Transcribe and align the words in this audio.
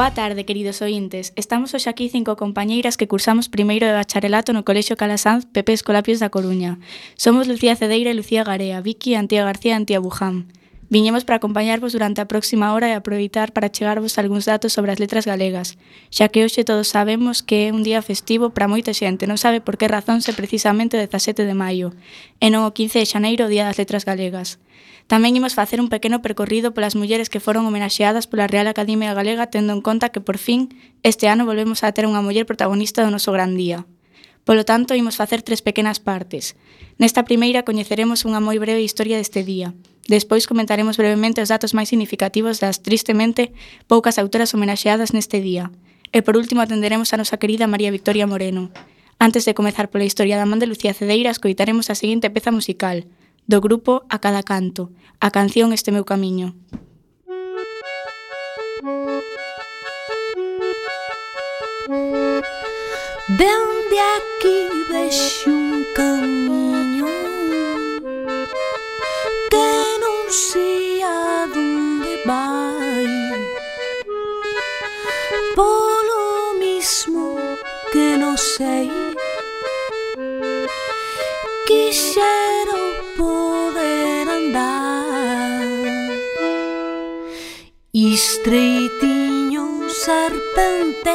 Boa 0.00 0.14
tarde, 0.14 0.46
queridos 0.46 0.80
ointes. 0.80 1.34
Estamos 1.36 1.74
hoxe 1.76 1.90
aquí 1.92 2.08
cinco 2.08 2.32
compañeiras 2.40 2.96
que 2.96 3.04
cursamos 3.04 3.52
primeiro 3.52 3.84
de 3.84 3.92
bacharelato 3.92 4.56
no 4.56 4.64
Colexio 4.64 4.96
Calasanz 4.96 5.44
Pepe 5.44 5.76
Escolapios 5.76 6.24
da 6.24 6.32
Coruña. 6.32 6.80
Somos 7.20 7.44
Lucía 7.44 7.76
Cedeira 7.76 8.08
e 8.08 8.16
Lucía 8.16 8.40
Garea, 8.40 8.80
Vicky, 8.80 9.12
Antía 9.12 9.44
García 9.44 9.76
e 9.76 9.80
Antía 9.84 10.00
Buján. 10.00 10.48
Viñemos 10.88 11.28
para 11.28 11.36
acompañarvos 11.36 11.92
durante 11.92 12.24
a 12.24 12.30
próxima 12.32 12.72
hora 12.72 12.88
e 12.88 12.96
aproveitar 12.96 13.52
para 13.52 13.68
chegarvos 13.68 14.16
algúns 14.16 14.48
datos 14.48 14.72
sobre 14.72 14.88
as 14.88 14.96
letras 14.96 15.28
galegas, 15.28 15.76
xa 16.08 16.32
que 16.32 16.48
hoxe 16.48 16.64
todos 16.64 16.88
sabemos 16.88 17.44
que 17.44 17.68
é 17.68 17.76
un 17.76 17.84
día 17.84 18.00
festivo 18.00 18.56
para 18.56 18.72
moita 18.72 18.96
xente, 18.96 19.28
non 19.28 19.36
sabe 19.36 19.60
por 19.60 19.76
que 19.76 19.84
razón 19.84 20.24
se 20.24 20.32
precisamente 20.32 20.96
o 20.96 21.00
17 21.04 21.44
de 21.44 21.52
maio, 21.52 21.92
e 22.40 22.48
non 22.48 22.64
o 22.64 22.72
15 22.72 23.04
de 23.04 23.06
xaneiro 23.06 23.46
o 23.46 23.52
Día 23.52 23.68
das 23.68 23.76
Letras 23.76 24.08
Galegas. 24.08 24.56
Tamén 25.10 25.34
imos 25.34 25.58
facer 25.58 25.82
un 25.82 25.90
pequeno 25.90 26.22
percorrido 26.22 26.70
polas 26.70 26.94
mulleres 26.94 27.26
que 27.26 27.42
foron 27.42 27.66
homenaxeadas 27.66 28.30
pola 28.30 28.46
Real 28.46 28.70
Academia 28.70 29.10
Galega 29.10 29.50
tendo 29.50 29.74
en 29.74 29.82
conta 29.82 30.14
que, 30.14 30.22
por 30.22 30.38
fin, 30.38 30.70
este 31.02 31.26
ano 31.26 31.50
volvemos 31.50 31.82
a 31.82 31.90
ter 31.90 32.06
unha 32.06 32.22
muller 32.22 32.46
protagonista 32.46 33.02
do 33.02 33.10
noso 33.10 33.34
gran 33.34 33.58
día. 33.58 33.90
Polo 34.46 34.62
tanto, 34.62 34.94
imos 34.94 35.18
facer 35.18 35.42
tres 35.42 35.66
pequenas 35.66 35.98
partes. 35.98 36.54
Nesta 36.94 37.26
primeira 37.26 37.66
coñeceremos 37.66 38.22
unha 38.22 38.38
moi 38.38 38.62
breve 38.62 38.86
historia 38.86 39.18
deste 39.18 39.42
día. 39.42 39.74
Despois 40.06 40.46
comentaremos 40.46 40.94
brevemente 40.94 41.42
os 41.42 41.50
datos 41.50 41.74
máis 41.74 41.90
significativos 41.90 42.62
das, 42.62 42.78
tristemente, 42.78 43.50
poucas 43.90 44.14
autoras 44.14 44.54
homenaxeadas 44.54 45.10
neste 45.10 45.42
día. 45.42 45.74
E 46.14 46.22
por 46.22 46.38
último 46.38 46.62
atenderemos 46.62 47.10
a 47.10 47.18
nosa 47.18 47.38
querida 47.38 47.66
María 47.66 47.90
Victoria 47.90 48.30
Moreno. 48.30 48.70
Antes 49.18 49.42
de 49.42 49.58
comezar 49.58 49.90
pola 49.90 50.06
historia 50.06 50.38
da 50.38 50.46
man 50.46 50.62
de 50.62 50.70
Lucía 50.70 50.94
Cedeira, 50.94 51.34
escoitaremos 51.34 51.90
a 51.90 51.98
seguinte 51.98 52.30
peza 52.30 52.54
musical– 52.54 53.10
do 53.50 53.60
grupo 53.60 54.06
A 54.08 54.22
Cada 54.22 54.46
Canto, 54.46 54.94
a 55.18 55.34
canción 55.34 55.74
Este 55.74 55.90
Meu 55.90 56.06
Camiño. 56.06 56.54
Dende 63.26 63.98
aquí 64.14 64.58
vexo 64.94 65.50
un 65.50 65.82
camiño 65.98 67.10
que 69.50 69.70
non 69.98 70.18
sei 70.30 71.02
a 71.02 71.50
donde 71.50 72.22
vai. 72.22 73.10
Polo 75.58 76.54
mismo 76.62 77.34
que 77.90 78.14
non 78.14 78.38
sei. 78.38 79.09
estreitiño 88.20 89.88
serpentea 89.88 91.12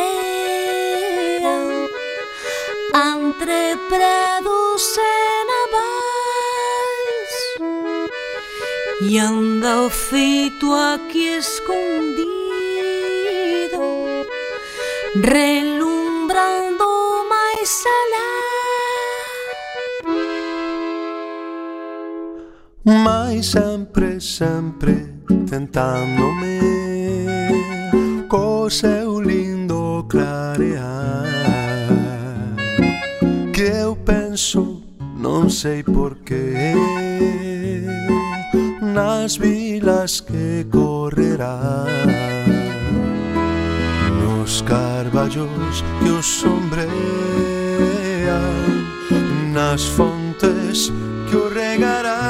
entre 3.13 3.59
prados 3.91 4.83
e 4.97 5.17
navais. 5.51 7.33
E 9.07 9.19
anda 9.19 9.75
feito 9.89 10.65
aquí 10.73 11.25
escondido 11.43 12.25
relumbrando 15.21 16.87
máis 17.33 17.71
alá. 17.99 18.31
Mas 23.05 23.45
sempre, 23.53 24.19
sempre 24.19 24.95
tentándome 25.51 26.94
co 28.35 28.69
seu 28.69 29.21
lindo 29.21 30.05
clarear. 30.09 31.23
Que 33.53 33.61
eu 33.61 33.95
penso, 33.95 34.83
non 35.15 35.47
sei 35.47 35.79
por 35.83 36.19
que 36.27 36.51
Nas 38.81 39.39
vilas 39.39 40.19
que 40.19 40.67
correrá. 40.67 41.87
Nos 44.19 44.59
carballos 44.67 45.83
que 46.03 46.09
os 46.11 46.27
sombrean. 46.43 46.91
Nas 49.55 49.87
fontes 49.95 50.91
que 51.31 51.35
o 51.39 51.47
regarán. 51.47 52.24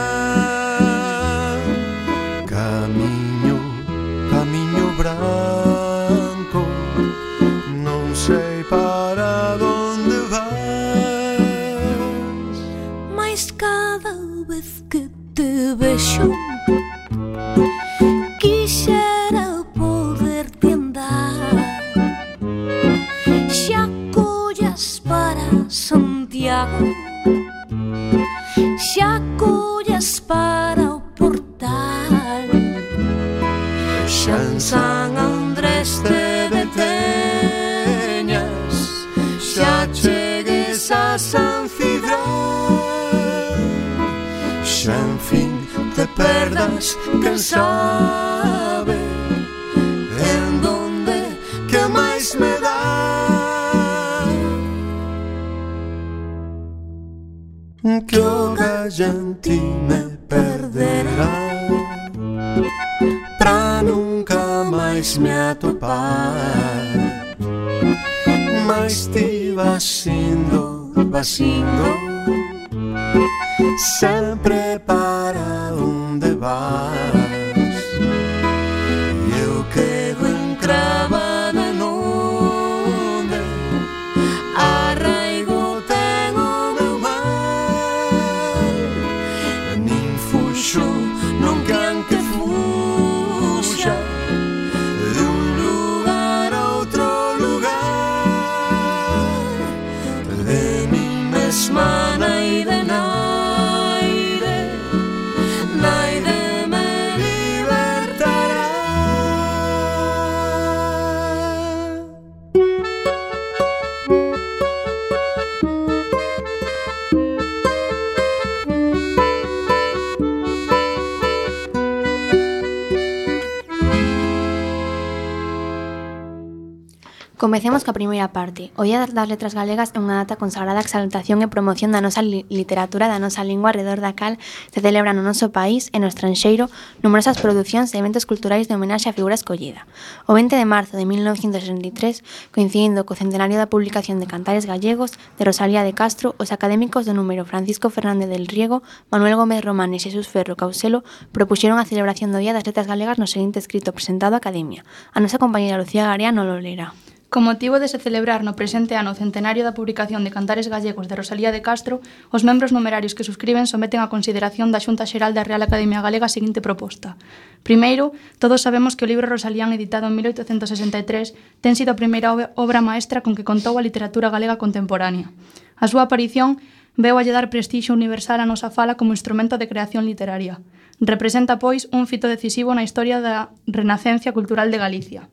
Comecemos 127.56 127.88
coa 127.88 127.96
primeira 127.96 128.36
parte. 128.36 128.75
O 128.75 128.84
Día 128.84 129.00
das 129.00 129.31
Letras 129.31 129.56
Galegas 129.56 129.96
é 129.96 130.00
unha 130.04 130.19
data 130.19 130.36
consagrada 130.36 130.75
a 130.75 130.84
exaltación 130.84 131.40
e 131.40 131.48
promoción 131.48 131.96
da 131.96 132.04
nosa 132.04 132.19
li 132.19 132.44
literatura, 132.52 133.07
da 133.07 133.16
nosa 133.16 133.48
lingua, 133.48 133.72
alrededor 133.72 134.04
da 134.04 134.12
cal 134.12 134.36
se 134.75 134.84
celebra 134.84 135.16
no 135.16 135.24
noso 135.24 135.56
país 135.56 135.88
e 135.96 136.04
no 136.04 136.12
estranxeiro 136.12 136.68
numerosas 137.00 137.40
producións 137.40 137.96
e 137.96 138.04
eventos 138.04 138.28
culturais 138.28 138.68
de 138.68 138.75
homenaxe 138.75 139.07
a 139.07 139.16
figura 139.16 139.40
escollida. 139.40 139.88
O 140.28 140.36
20 140.36 140.52
de 140.52 140.68
marzo 140.68 141.00
de 141.00 141.07
1963, 141.07 142.28
coincidindo 142.52 143.07
co 143.07 143.16
centenario 143.16 143.56
da 143.56 143.72
publicación 143.72 144.19
de 144.19 144.28
Cantares 144.28 144.68
Gallegos 144.68 145.16
de 145.40 145.48
Rosalía 145.48 145.88
de 145.88 145.96
Castro, 145.96 146.36
os 146.36 146.51
académicos 146.51 147.08
do 147.08 147.16
número 147.16 147.48
Francisco 147.48 147.88
Fernández 147.88 148.28
del 148.28 148.51
Riego, 148.51 148.84
Manuel 149.08 149.40
Gómez 149.40 149.63
Román 149.63 149.96
e 149.96 150.04
Xesús 150.04 150.28
Ferro 150.28 150.60
Causelo 150.60 151.08
propuxeron 151.31 151.80
a 151.80 151.88
celebración 151.88 152.36
do 152.36 152.44
Día 152.44 152.51
das 152.51 152.68
Letras 152.68 152.84
Galegas 152.84 153.16
no 153.16 153.31
seguinte 153.31 153.63
escrito 153.63 153.96
presentado 153.96 154.36
á 154.36 154.44
Academia. 154.44 154.84
A 155.16 155.24
nosa 155.24 155.40
compañera 155.40 155.80
Lucía 155.80 156.04
Garea 156.04 156.36
non 156.36 156.51
lo 156.51 156.60
lerá. 156.60 156.92
Con 157.36 157.44
motivo 157.44 157.80
de 157.80 157.90
se 157.90 158.00
celebrar 158.00 158.48
no 158.48 158.56
presente 158.56 158.96
ano 158.96 159.12
o 159.12 159.20
centenario 159.20 159.68
da 159.68 159.76
publicación 159.76 160.24
de 160.24 160.32
Cantares 160.32 160.72
Gallegos 160.72 161.12
de 161.12 161.20
Rosalía 161.20 161.52
de 161.52 161.60
Castro, 161.60 162.00
os 162.32 162.48
membros 162.48 162.72
numerarios 162.72 163.12
que 163.12 163.28
suscriben 163.28 163.68
someten 163.68 164.00
a 164.00 164.08
consideración 164.08 164.72
da 164.72 164.80
Xunta 164.80 165.04
Xeral 165.04 165.36
da 165.36 165.44
Real 165.44 165.60
Academia 165.60 166.00
Galega 166.00 166.32
a 166.32 166.32
seguinte 166.32 166.64
proposta. 166.64 167.20
Primeiro, 167.60 168.16
todos 168.40 168.64
sabemos 168.64 168.96
que 168.96 169.04
o 169.04 169.12
libro 169.12 169.28
Rosalían, 169.28 169.76
editado 169.76 170.08
en 170.08 170.16
1863, 170.16 171.36
ten 171.60 171.76
sido 171.76 171.92
a 171.92 172.00
primeira 172.00 172.56
obra 172.56 172.80
maestra 172.80 173.20
con 173.20 173.36
que 173.36 173.44
contou 173.44 173.76
a 173.76 173.84
literatura 173.84 174.32
galega 174.32 174.56
contemporánea. 174.56 175.28
A 175.76 175.92
súa 175.92 176.08
aparición 176.08 176.64
veu 176.96 177.20
a 177.20 177.24
lle 177.28 177.36
dar 177.36 177.52
prestixo 177.52 177.92
universal 177.92 178.40
á 178.40 178.48
nosa 178.48 178.72
fala 178.72 178.96
como 178.96 179.12
instrumento 179.12 179.60
de 179.60 179.68
creación 179.68 180.08
literaria. 180.08 180.63
Representa, 181.04 181.60
pois, 181.60 181.92
un 181.92 182.08
fito 182.08 182.32
decisivo 182.32 182.72
na 182.72 182.88
historia 182.88 183.20
da 183.20 183.51
renacencia 183.68 184.32
cultural 184.32 184.72
de 184.72 184.80
Galicia. 184.80 185.27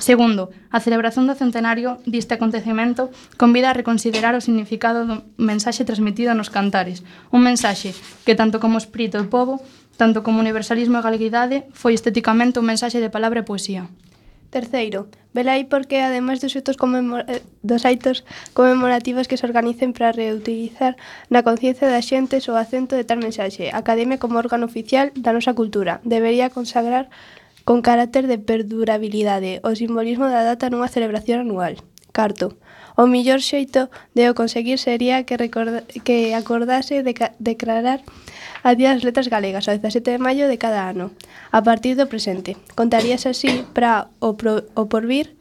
Segundo, 0.00 0.48
a 0.72 0.80
celebración 0.80 1.28
do 1.28 1.36
centenario 1.36 2.00
diste 2.08 2.32
acontecemento 2.32 3.12
convida 3.36 3.68
a 3.68 3.76
reconsiderar 3.76 4.32
o 4.32 4.40
significado 4.40 5.04
do 5.04 5.28
mensaxe 5.36 5.84
transmitido 5.84 6.32
nos 6.32 6.48
cantares, 6.48 7.04
un 7.28 7.44
mensaxe 7.44 7.92
que 8.24 8.32
tanto 8.32 8.64
como 8.64 8.80
espírito 8.80 9.20
e 9.20 9.28
povo, 9.28 9.60
tanto 10.00 10.24
como 10.24 10.40
universalismo 10.40 10.96
e 10.96 11.04
galeguidade, 11.04 11.68
foi 11.76 11.92
estéticamente 11.92 12.56
un 12.56 12.66
mensaxe 12.72 12.96
de 12.96 13.12
palabra 13.12 13.44
e 13.44 13.48
poesía. 13.48 13.92
Terceiro, 14.48 15.06
velai 15.36 15.68
porque, 15.68 16.00
ademais 16.00 16.40
dos 16.40 16.56
hitos, 16.56 16.74
eh, 16.74 17.44
dos 17.62 17.84
aitos 17.84 18.24
conmemorativos 18.56 19.28
que 19.28 19.36
se 19.36 19.46
organicen 19.46 19.92
para 19.92 20.16
reutilizar 20.16 20.96
na 21.28 21.44
conciencia 21.44 21.92
da 21.92 22.00
xente 22.00 22.40
o 22.48 22.56
acento 22.56 22.96
de 22.96 23.04
tal 23.04 23.20
mensaxe, 23.20 23.68
a 23.68 23.84
Academia 23.84 24.16
como 24.16 24.40
órgano 24.40 24.64
oficial 24.64 25.12
da 25.12 25.36
nosa 25.36 25.52
cultura 25.52 26.00
debería 26.08 26.48
consagrar 26.48 27.12
con 27.70 27.82
carácter 27.82 28.26
de 28.26 28.36
perdurabilidade 28.36 29.62
o 29.62 29.78
simbolismo 29.78 30.26
da 30.26 30.42
data 30.42 30.66
nunha 30.74 30.90
celebración 30.90 31.46
anual. 31.46 31.78
Carto, 32.10 32.58
o 32.98 33.06
mellor 33.06 33.38
xeito 33.46 33.94
de 34.10 34.26
o 34.26 34.34
conseguir 34.34 34.82
sería 34.82 35.22
que, 35.22 35.38
recorda, 35.38 35.86
que 36.02 36.34
acordase 36.34 37.06
de 37.06 37.14
declarar 37.38 38.02
a 38.66 38.74
Día 38.74 38.90
das 38.90 39.06
Letras 39.06 39.30
Galegas 39.30 39.70
o 39.70 39.78
17 39.78 40.02
de 40.02 40.18
maio 40.18 40.50
de 40.50 40.58
cada 40.58 40.90
ano, 40.90 41.14
a 41.54 41.62
partir 41.62 41.94
do 41.94 42.10
presente. 42.10 42.58
Contarías 42.74 43.22
así 43.22 43.62
para 43.70 44.10
o, 44.18 44.34
pro, 44.34 44.66
o 44.74 44.90
porvir 44.90 45.38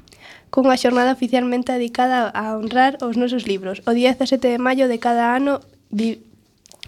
cunha 0.53 0.77
xornada 0.77 1.17
oficialmente 1.17 1.73
dedicada 1.73 2.29
a 2.29 2.53
honrar 2.53 3.01
os 3.01 3.17
nosos 3.17 3.49
libros. 3.49 3.81
O 3.89 3.91
día 3.97 4.13
17 4.13 4.53
de 4.53 4.61
maio 4.61 4.85
de 4.85 5.01
cada 5.01 5.33
ano 5.33 5.65
vi, 5.89 6.21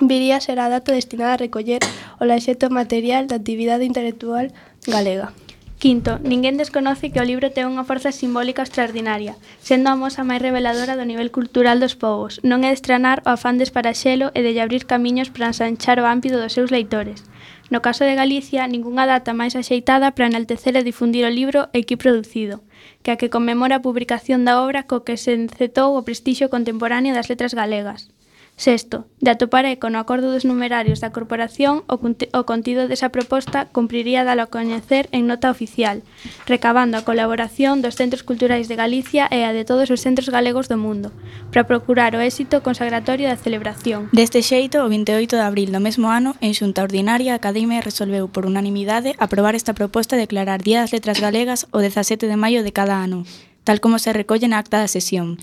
viría 0.05 0.37
ser 0.37 0.61
a 0.61 0.69
data 0.69 0.93
destinada 0.93 1.33
a 1.33 1.41
recoller 1.41 1.81
o 2.21 2.29
laxeto 2.29 2.69
material 2.69 3.25
da 3.25 3.41
actividade 3.41 3.89
intelectual 3.89 4.53
galega. 4.87 5.33
Quinto, 5.81 6.19
ninguén 6.21 6.61
desconoce 6.61 7.09
que 7.09 7.17
o 7.17 7.25
libro 7.25 7.49
ten 7.49 7.65
unha 7.65 7.81
forza 7.89 8.13
simbólica 8.13 8.61
extraordinaria, 8.61 9.33
sendo 9.65 9.89
a 9.89 9.97
mosa 9.97 10.21
máis 10.21 10.37
reveladora 10.37 10.93
do 10.93 11.09
nivel 11.09 11.33
cultural 11.33 11.81
dos 11.81 11.97
povos. 11.97 12.37
Non 12.45 12.61
é 12.61 12.69
de 12.69 12.77
estranar 12.77 13.25
o 13.25 13.33
afán 13.33 13.57
desparaxelo 13.57 14.29
e 14.37 14.45
de 14.45 14.53
abrir 14.61 14.85
camiños 14.85 15.33
para 15.33 15.49
ensanchar 15.49 15.97
o 15.97 16.05
ámpido 16.05 16.37
dos 16.37 16.53
seus 16.53 16.69
leitores. 16.69 17.25
No 17.73 17.81
caso 17.81 18.05
de 18.05 18.13
Galicia, 18.13 18.69
ningunha 18.69 19.09
data 19.09 19.33
máis 19.33 19.57
axeitada 19.57 20.13
para 20.13 20.29
enaltecer 20.29 20.77
e 20.77 20.85
difundir 20.85 21.25
o 21.25 21.33
libro 21.33 21.65
aquí 21.73 21.97
producido, 21.97 22.61
que 23.01 23.09
a 23.09 23.17
que 23.17 23.33
conmemora 23.33 23.81
a 23.81 23.85
publicación 23.85 24.45
da 24.45 24.61
obra 24.61 24.85
co 24.85 25.01
que 25.01 25.17
se 25.17 25.33
encetou 25.33 25.97
o 25.97 26.05
prestixio 26.05 26.53
contemporáneo 26.53 27.17
das 27.17 27.25
letras 27.25 27.57
galegas. 27.57 28.13
Sexto, 28.61 29.07
de 29.19 29.31
atopar 29.31 29.65
eco 29.65 29.89
no 29.89 29.97
acordo 29.97 30.29
dos 30.29 30.45
numerarios 30.45 31.01
da 31.01 31.09
corporación, 31.09 31.81
o 31.89 31.97
contido 32.45 32.85
desa 32.85 33.09
proposta 33.09 33.65
cumpriría 33.73 34.21
dalo 34.21 34.45
a 34.45 34.53
coñecer 34.53 35.09
en 35.09 35.25
nota 35.25 35.49
oficial, 35.49 36.05
recabando 36.45 36.93
a 36.93 37.01
colaboración 37.01 37.81
dos 37.81 37.97
centros 37.97 38.21
culturais 38.21 38.69
de 38.69 38.77
Galicia 38.77 39.25
e 39.33 39.49
a 39.49 39.51
de 39.51 39.65
todos 39.65 39.89
os 39.89 40.05
centros 40.05 40.29
galegos 40.29 40.69
do 40.69 40.77
mundo, 40.77 41.09
para 41.49 41.65
procurar 41.65 42.13
o 42.13 42.21
éxito 42.21 42.61
consagratorio 42.61 43.25
da 43.25 43.39
celebración. 43.39 44.13
Deste 44.13 44.45
xeito, 44.45 44.85
o 44.85 44.91
28 44.93 45.41
de 45.41 45.41
abril 45.41 45.73
do 45.73 45.81
mesmo 45.81 46.13
ano, 46.13 46.37
en 46.37 46.53
xunta 46.53 46.85
ordinaria, 46.85 47.33
a 47.33 47.41
Academia 47.41 47.81
resolveu 47.81 48.29
por 48.29 48.45
unanimidade 48.45 49.17
aprobar 49.17 49.57
esta 49.57 49.73
proposta 49.73 50.13
de 50.13 50.29
declarar 50.29 50.61
Día 50.61 50.85
das 50.85 50.93
Letras 50.93 51.17
Galegas 51.17 51.65
o 51.73 51.81
17 51.81 52.29
de 52.29 52.37
maio 52.37 52.61
de 52.61 52.69
cada 52.69 53.01
ano, 53.01 53.25
tal 53.65 53.81
como 53.81 53.97
se 53.97 54.13
recolle 54.13 54.45
na 54.45 54.61
acta 54.61 54.77
da 54.77 54.85
sesión 54.85 55.41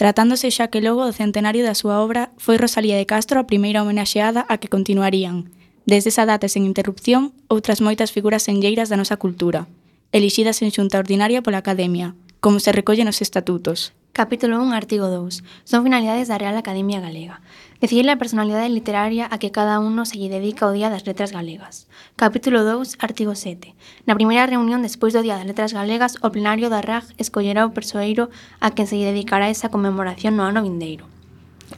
tratándose 0.00 0.48
xa 0.48 0.72
que 0.72 0.80
logo 0.80 1.04
do 1.04 1.12
centenario 1.12 1.60
da 1.60 1.76
súa 1.76 2.00
obra 2.00 2.32
foi 2.40 2.56
Rosalía 2.56 2.96
de 2.96 3.04
Castro 3.04 3.36
a 3.36 3.44
primeira 3.44 3.84
homenaxeada 3.84 4.48
a 4.48 4.56
que 4.56 4.72
continuarían, 4.72 5.52
desde 5.84 6.08
esa 6.08 6.24
data 6.24 6.48
sen 6.48 6.64
interrupción, 6.64 7.36
outras 7.52 7.84
moitas 7.84 8.08
figuras 8.08 8.48
senlleiras 8.48 8.88
da 8.88 8.96
nosa 8.96 9.20
cultura, 9.20 9.68
elixidas 10.08 10.64
en 10.64 10.72
xunta 10.72 10.96
ordinaria 10.96 11.44
pola 11.44 11.60
Academia, 11.60 12.16
como 12.40 12.64
se 12.64 12.72
recolle 12.72 13.04
nos 13.04 13.20
estatutos. 13.20 13.92
Capítulo 14.12 14.60
1, 14.60 14.74
artigo 14.74 15.06
2. 15.06 15.44
Son 15.62 15.84
finalidades 15.84 16.26
da 16.26 16.36
Real 16.36 16.58
Academia 16.58 16.98
Galega. 16.98 17.40
Decidir 17.80 18.10
a 18.10 18.18
personalidade 18.18 18.68
literaria 18.68 19.30
a 19.30 19.38
que 19.38 19.54
cada 19.54 19.78
uno 19.78 20.02
se 20.02 20.18
lle 20.18 20.26
dedica 20.26 20.66
o 20.66 20.74
Día 20.74 20.90
das 20.90 21.06
Letras 21.06 21.30
Galegas. 21.30 21.86
Capítulo 22.18 22.66
2, 22.66 22.98
artigo 22.98 23.38
7. 23.38 23.70
Na 24.10 24.18
primeira 24.18 24.50
reunión 24.50 24.82
despois 24.82 25.14
do 25.14 25.22
Día 25.22 25.38
das 25.38 25.46
Letras 25.46 25.70
Galegas, 25.70 26.18
o 26.26 26.34
plenario 26.34 26.66
da 26.74 26.82
RAG 26.82 27.06
escollerá 27.22 27.62
o 27.62 27.70
persoeiro 27.70 28.34
a 28.58 28.74
quen 28.74 28.90
se 28.90 28.98
lle 28.98 29.14
dedicará 29.14 29.46
esa 29.46 29.70
conmemoración 29.70 30.34
no 30.34 30.42
ano 30.42 30.66
vindeiro. 30.66 31.06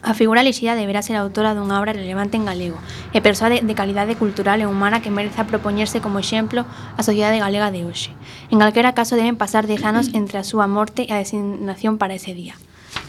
A 0.00 0.14
figura 0.14 0.42
lixida 0.42 0.75
deberá 0.75 1.04
ser 1.04 1.20
autora 1.20 1.52
dunha 1.52 1.76
obra 1.76 1.92
relevante 1.92 2.40
en 2.40 2.49
galego 2.49 2.80
e 3.12 3.20
persoa 3.20 3.52
de, 3.52 3.61
de 3.61 3.75
calidade 3.76 4.16
cultural 4.16 4.64
e 4.64 4.66
humana 4.66 5.04
que 5.04 5.12
mereza 5.12 5.44
propoñerse 5.44 6.00
como 6.00 6.16
exemplo 6.16 6.64
a 6.96 7.02
sociedade 7.04 7.37
galega 7.37 7.68
de 7.68 7.84
hoxe. 7.84 8.16
En 8.49 8.56
calquera 8.56 8.96
caso 8.96 9.20
deben 9.20 9.37
pasar 9.37 9.68
10 9.68 9.84
anos 9.84 10.06
entre 10.16 10.40
a 10.40 10.49
súa 10.49 10.64
morte 10.64 11.04
e 11.04 11.12
a 11.12 11.20
designación 11.20 12.00
para 12.00 12.16
ese 12.16 12.32
día. 12.32 12.56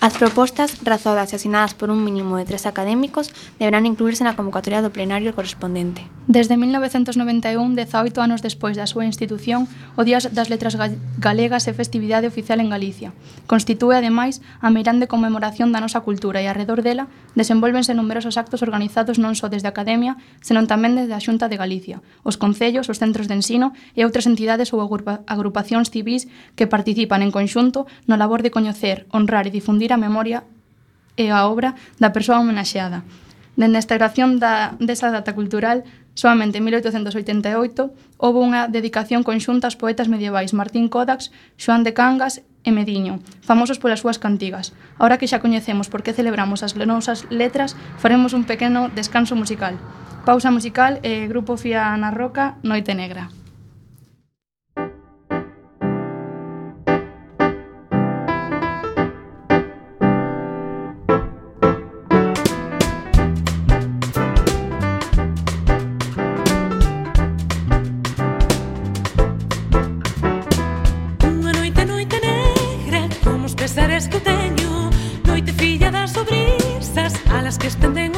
As 0.04 0.20
propostas 0.20 0.84
razoadas 0.84 1.32
e 1.32 1.40
asinadas 1.40 1.72
por 1.80 1.88
un 1.88 2.04
mínimo 2.04 2.36
de 2.36 2.44
tres 2.44 2.68
académicos 2.68 3.32
deberán 3.56 3.88
incluirse 3.88 4.28
na 4.28 4.36
convocatoria 4.36 4.84
do 4.84 4.92
plenario 4.92 5.32
correspondente. 5.32 6.04
Desde 6.28 6.60
1991, 6.60 7.56
18 7.56 8.20
anos 8.20 8.44
despois 8.44 8.76
da 8.76 8.84
súa 8.84 9.08
institución, 9.08 9.64
o 9.96 10.04
Día 10.04 10.20
das 10.20 10.52
Letras 10.52 10.76
Galegas 11.24 11.72
é 11.72 11.74
festividade 11.76 12.28
oficial 12.28 12.60
en 12.60 12.68
Galicia. 12.68 13.16
Constitúe, 13.48 13.96
ademais, 13.96 14.44
a 14.60 14.68
meirande 14.68 15.08
conmemoración 15.08 15.72
da 15.72 15.80
nosa 15.80 16.04
cultura 16.04 16.44
e 16.44 16.52
arredor 16.52 16.84
dela 16.84 17.08
desenvolvense 17.40 17.96
numerosos 17.96 18.36
actos 18.36 18.60
organizados 18.60 19.24
non 19.24 19.40
só 19.40 19.48
desde 19.48 19.72
a 19.72 19.76
Academia, 19.76 20.20
senón 20.44 20.68
tamén 20.68 21.00
desde 21.00 21.16
a 21.16 21.24
Xunta 21.24 21.48
de 21.48 21.56
Galicia, 21.56 22.04
os 22.28 22.36
concellos, 22.36 22.92
os 22.92 23.00
centros 23.00 23.32
de 23.32 23.40
ensino 23.40 23.72
e 23.96 24.04
outras 24.04 24.28
entidades 24.28 24.76
ou 24.76 24.84
agrupacións 24.84 25.88
civís 25.88 26.28
que 26.60 26.68
participan 26.68 27.24
en 27.24 27.32
conxunto 27.32 27.88
no 28.04 28.20
labor 28.20 28.44
de 28.44 28.52
coñecer, 28.52 29.08
honrar 29.08 29.48
e 29.48 29.56
difundir 29.56 29.93
a 29.94 30.02
memoria 30.02 30.44
e 31.16 31.30
a 31.30 31.46
obra 31.46 31.78
da 32.02 32.10
persoa 32.10 32.42
homenaxeada. 32.42 33.06
Dende 33.54 33.78
a 33.78 33.84
instauración 33.86 34.42
da, 34.42 34.74
desa 34.82 35.14
data 35.14 35.38
cultural, 35.38 35.86
soamente 36.18 36.58
en 36.58 36.66
1888, 36.66 37.94
houve 38.18 38.40
unha 38.42 38.66
dedicación 38.66 39.22
conxunta 39.22 39.70
aos 39.70 39.78
poetas 39.78 40.10
medievais 40.10 40.58
Martín 40.58 40.90
Codax, 40.90 41.30
Xoán 41.62 41.86
de 41.86 41.94
Cangas 41.94 42.42
e 42.66 42.74
Mediño, 42.74 43.22
famosos 43.46 43.78
polas 43.78 44.02
súas 44.02 44.18
cantigas. 44.18 44.74
Ahora 44.98 45.22
que 45.22 45.30
xa 45.30 45.38
coñecemos 45.38 45.86
por 45.86 46.02
que 46.02 46.18
celebramos 46.18 46.66
as 46.66 46.74
nosas 46.74 47.30
letras, 47.30 47.78
faremos 48.02 48.34
un 48.34 48.50
pequeno 48.50 48.90
descanso 48.90 49.38
musical. 49.38 49.78
Pausa 50.26 50.50
musical 50.50 50.98
e 51.06 51.30
grupo 51.30 51.54
Fía 51.60 51.94
na 51.94 52.10
Roca, 52.10 52.58
Noite 52.66 52.98
Negra. 52.98 53.30
distant 77.64 78.13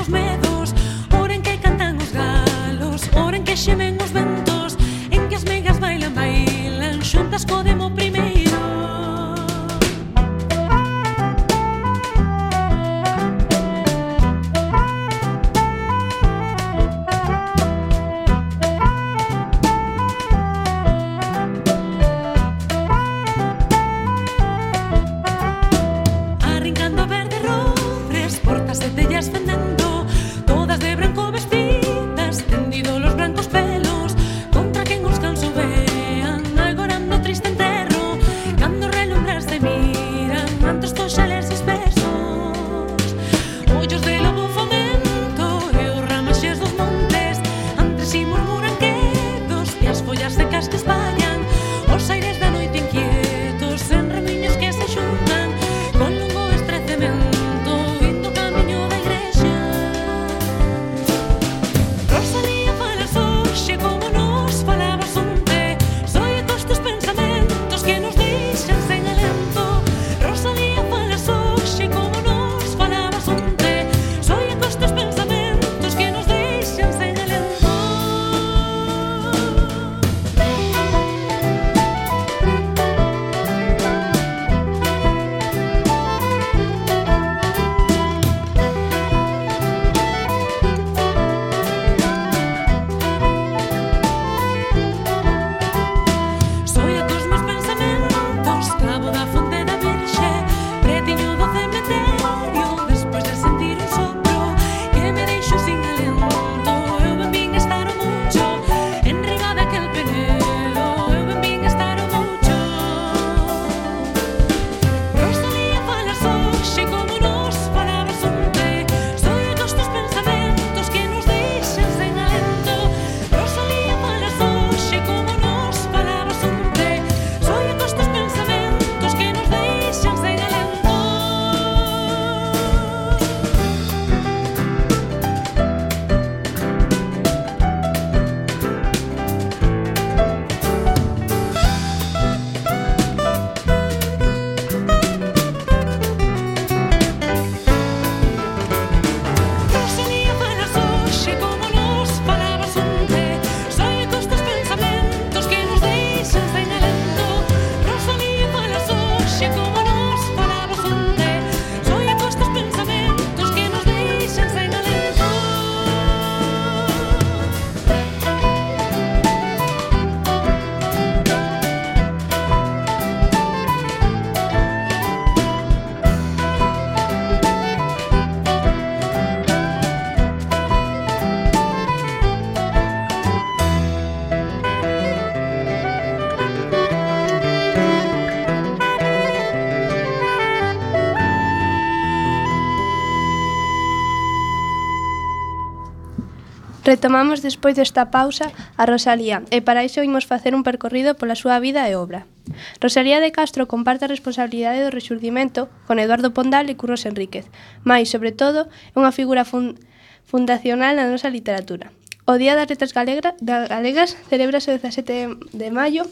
Retomamos 196.85 197.41
despois 197.41 197.73
desta 197.73 198.13
pausa 198.13 198.53
a 198.77 198.85
Rosalía 198.85 199.41
e 199.49 199.65
para 199.65 199.81
iso 199.81 200.05
imos 200.05 200.29
facer 200.29 200.53
un 200.53 200.61
percorrido 200.61 201.17
pola 201.17 201.33
súa 201.33 201.57
vida 201.57 201.81
e 201.89 201.97
obra. 201.97 202.29
Rosalía 202.77 203.17
de 203.17 203.33
Castro 203.33 203.65
comparte 203.65 204.05
a 204.05 204.13
responsabilidade 204.13 204.85
do 204.85 204.93
rexurdimento 204.93 205.65
con 205.89 205.97
Eduardo 205.97 206.29
Pondal 206.29 206.69
e 206.69 206.77
Curros 206.77 207.09
Enríquez, 207.09 207.49
mais, 207.81 208.13
sobre 208.13 208.29
todo, 208.37 208.69
é 208.93 208.95
unha 209.01 209.09
figura 209.09 209.49
fun 209.49 209.81
fundacional 210.29 211.01
na 211.01 211.09
nosa 211.09 211.33
literatura. 211.33 211.89
O 212.29 212.37
Día 212.37 212.53
das 212.53 212.69
Letras 212.69 212.93
Galegra, 212.93 213.33
da 213.41 213.65
Galegas 213.65 214.13
celebrase 214.29 214.69
o 214.69 214.77
17 214.77 215.57
de 215.57 215.67
maio 215.73 216.05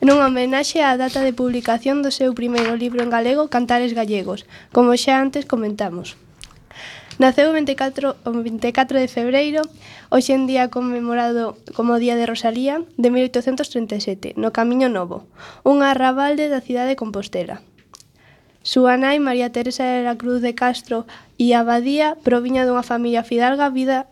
nunha 0.00 0.32
homenaxe 0.32 0.80
á 0.80 0.96
data 0.96 1.20
de 1.20 1.36
publicación 1.36 2.00
do 2.00 2.08
seu 2.08 2.32
primeiro 2.32 2.72
libro 2.72 3.04
en 3.04 3.12
galego 3.12 3.52
Cantares 3.52 3.92
Gallegos, 3.92 4.48
como 4.72 4.96
xa 4.96 5.20
antes 5.20 5.44
comentamos. 5.44 6.16
Naceu 7.20 7.50
o 7.50 7.52
24, 7.52 8.16
o 8.24 8.30
24 8.32 8.96
de 8.96 9.04
febreiro, 9.04 9.60
hoxe 10.08 10.32
en 10.32 10.48
día 10.48 10.72
conmemorado 10.72 11.52
como 11.76 12.00
Día 12.00 12.16
de 12.16 12.24
Rosalía, 12.24 12.80
de 12.96 13.12
1837, 13.12 14.40
no 14.40 14.56
Camiño 14.56 14.88
Novo, 14.88 15.28
un 15.60 15.84
arrabalde 15.84 16.48
da 16.48 16.64
cidade 16.64 16.96
de 16.96 16.96
Compostela. 16.96 17.60
Súa 18.64 18.96
nai, 18.96 19.20
María 19.20 19.52
Teresa 19.52 19.84
de 19.84 20.00
la 20.00 20.16
Cruz 20.16 20.40
de 20.40 20.56
Castro 20.56 21.04
e 21.36 21.52
Abadía, 21.52 22.16
proviña 22.24 22.64
dunha 22.64 22.80
familia 22.80 23.20
fidalga 23.20 23.68
vida 23.68 24.08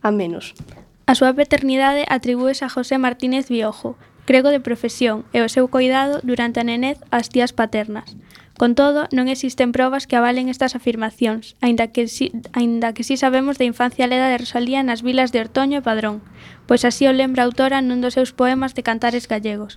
a 0.00 0.08
menos. 0.08 0.56
A 1.04 1.12
súa 1.12 1.36
paternidade 1.36 2.08
atribúes 2.08 2.64
a 2.64 2.72
José 2.72 2.96
Martínez 2.96 3.52
Biojo, 3.52 4.00
grego 4.24 4.48
de 4.48 4.64
profesión, 4.64 5.28
e 5.36 5.44
o 5.44 5.52
seu 5.52 5.68
coidado 5.68 6.24
durante 6.24 6.64
a 6.64 6.64
nenez 6.64 6.96
ás 7.12 7.28
tías 7.28 7.52
paternas. 7.52 8.16
Con 8.56 8.74
todo, 8.74 9.04
non 9.12 9.28
existen 9.28 9.68
probas 9.76 10.08
que 10.08 10.16
avalen 10.16 10.48
estas 10.48 10.72
afirmacións, 10.72 11.60
aínda 11.60 11.92
que, 11.92 12.08
si, 12.08 12.32
aínda 12.56 12.96
que 12.96 13.04
si 13.04 13.20
sabemos 13.20 13.60
da 13.60 13.68
infancia 13.68 14.08
leda 14.08 14.32
de 14.32 14.40
Rosalía 14.40 14.80
nas 14.80 15.04
vilas 15.04 15.28
de 15.28 15.44
Ortoño 15.44 15.84
e 15.84 15.84
Padrón, 15.84 16.24
pois 16.64 16.88
así 16.88 17.04
o 17.04 17.12
lembra 17.12 17.44
a 17.44 17.48
autora 17.52 17.84
nun 17.84 18.00
dos 18.00 18.16
seus 18.16 18.32
poemas 18.32 18.72
de 18.72 18.80
cantares 18.80 19.28
gallegos. 19.28 19.76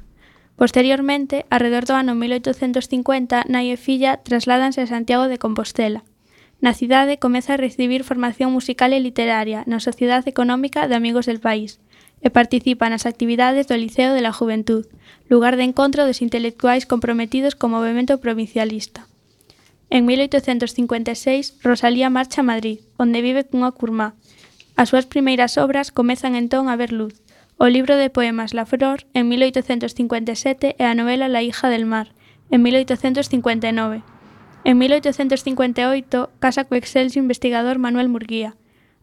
Posteriormente, 0.55 1.43
arredor 1.51 1.83
do 1.83 1.95
ano 1.99 2.15
1850, 2.15 3.51
nai 3.51 3.67
e 3.67 3.75
filla 3.75 4.23
trasládanse 4.23 4.79
a 4.79 4.87
Santiago 4.87 5.27
de 5.27 5.35
Compostela. 5.35 6.07
Na 6.63 6.71
cidade 6.71 7.19
comeza 7.19 7.55
a 7.55 7.61
recibir 7.61 8.07
formación 8.07 8.55
musical 8.55 8.95
e 8.95 9.03
literaria 9.03 9.67
na 9.67 9.83
Sociedade 9.83 10.31
Económica 10.31 10.87
de 10.87 10.95
Amigos 10.95 11.27
del 11.27 11.43
País, 11.43 11.83
e 12.21 12.29
participa 12.29 12.89
nas 12.91 13.07
actividades 13.07 13.67
do 13.67 13.79
Liceo 13.79 14.11
de 14.13 14.21
la 14.21 14.35
Juventud, 14.35 14.87
lugar 15.29 15.55
de 15.55 15.63
encontro 15.63 16.03
dos 16.03 16.21
intelectuais 16.21 16.85
comprometidos 16.85 17.55
co 17.55 17.71
movemento 17.71 18.19
provincialista. 18.19 19.07
En 19.89 20.05
1856, 20.05 21.57
Rosalía 21.63 22.09
marcha 22.09 22.41
a 22.41 22.47
Madrid, 22.47 22.79
onde 22.97 23.25
vive 23.25 23.47
cunha 23.47 23.71
curmá. 23.71 24.13
As 24.77 24.93
súas 24.93 25.09
primeiras 25.09 25.57
obras 25.57 25.89
comezan 25.89 26.37
entón 26.37 26.69
a 26.69 26.77
ver 26.77 26.93
luz. 26.93 27.17
O 27.57 27.67
libro 27.67 27.97
de 27.97 28.13
poemas 28.13 28.53
La 28.53 28.69
Flor, 28.69 29.09
en 29.17 29.27
1857, 29.27 30.75
e 30.77 30.83
a 30.85 30.93
novela 30.93 31.27
La 31.27 31.41
hija 31.41 31.67
del 31.67 31.89
mar, 31.89 32.13
en 32.51 32.61
1859. 32.63 34.03
En 34.63 34.77
1858 34.77 36.29
casa 36.39 36.63
co 36.67 36.75
excelso 36.75 37.17
investigador 37.17 37.79
Manuel 37.79 38.13
Murguía, 38.13 38.58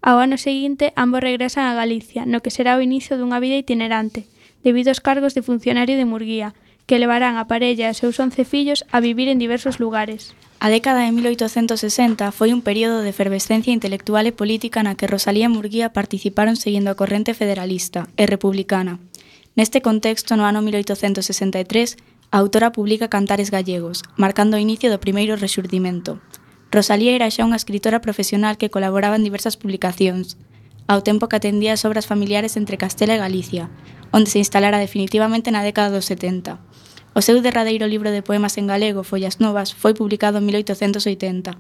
Ao 0.07 0.23
ano 0.23 0.39
seguinte, 0.39 0.95
ambos 0.95 1.19
regresan 1.19 1.67
a 1.67 1.75
Galicia, 1.75 2.31
no 2.31 2.39
que 2.39 2.55
será 2.55 2.79
o 2.79 2.85
inicio 2.85 3.19
dunha 3.19 3.43
vida 3.43 3.59
itinerante, 3.59 4.31
debido 4.63 4.95
aos 4.95 5.03
cargos 5.03 5.35
de 5.35 5.43
funcionario 5.43 5.99
de 5.99 6.07
Murguía, 6.07 6.55
que 6.87 7.03
levarán 7.03 7.43
a 7.43 7.51
parella 7.51 7.91
e 7.91 7.99
seus 7.99 8.15
11 8.23 8.47
fillos 8.47 8.87
a 8.95 9.03
vivir 9.03 9.27
en 9.27 9.43
diversos 9.43 9.83
lugares. 9.83 10.31
A 10.63 10.71
década 10.71 11.03
de 11.03 11.11
1860 11.11 12.23
foi 12.31 12.55
un 12.55 12.63
período 12.63 13.03
de 13.03 13.11
efervescencia 13.11 13.75
intelectual 13.75 14.31
e 14.31 14.39
política 14.39 14.87
na 14.87 14.95
que 14.95 15.11
Rosalía 15.11 15.51
e 15.51 15.55
Murguía 15.59 15.91
participaron 15.91 16.55
seguindo 16.55 16.95
a 16.95 16.99
corrente 16.99 17.35
federalista 17.35 18.07
e 18.15 18.31
republicana. 18.31 19.03
Neste 19.59 19.83
contexto, 19.83 20.39
no 20.39 20.47
ano 20.47 20.63
1863, 20.63 21.99
a 22.31 22.39
autora 22.39 22.71
publica 22.71 23.11
Cantares 23.11 23.51
Gallegos, 23.51 24.07
marcando 24.15 24.55
o 24.55 24.63
inicio 24.63 24.87
do 24.87 25.03
primeiro 25.03 25.35
rexurdimento. 25.35 26.23
Rosalía 26.77 27.17
era 27.17 27.33
xa 27.33 27.49
unha 27.49 27.57
escritora 27.57 28.05
profesional 28.05 28.61
que 28.61 28.69
colaboraba 28.69 29.17
en 29.17 29.25
diversas 29.25 29.57
publicacións, 29.57 30.37
ao 30.85 31.01
tempo 31.01 31.25
que 31.25 31.41
atendía 31.41 31.73
as 31.73 31.89
obras 31.89 32.05
familiares 32.05 32.61
entre 32.61 32.77
Castela 32.77 33.17
e 33.17 33.23
Galicia, 33.25 33.73
onde 34.13 34.29
se 34.29 34.37
instalara 34.45 34.77
definitivamente 34.77 35.49
na 35.49 35.65
década 35.65 35.89
dos 35.89 36.05
70. 36.05 36.61
O 37.17 37.25
seu 37.25 37.41
derradeiro 37.41 37.89
libro 37.89 38.13
de 38.13 38.21
poemas 38.21 38.61
en 38.61 38.69
galego, 38.69 39.09
Follas 39.09 39.41
Novas, 39.41 39.73
foi 39.73 39.97
publicado 39.97 40.37
en 40.37 40.45
1880. 40.53 41.57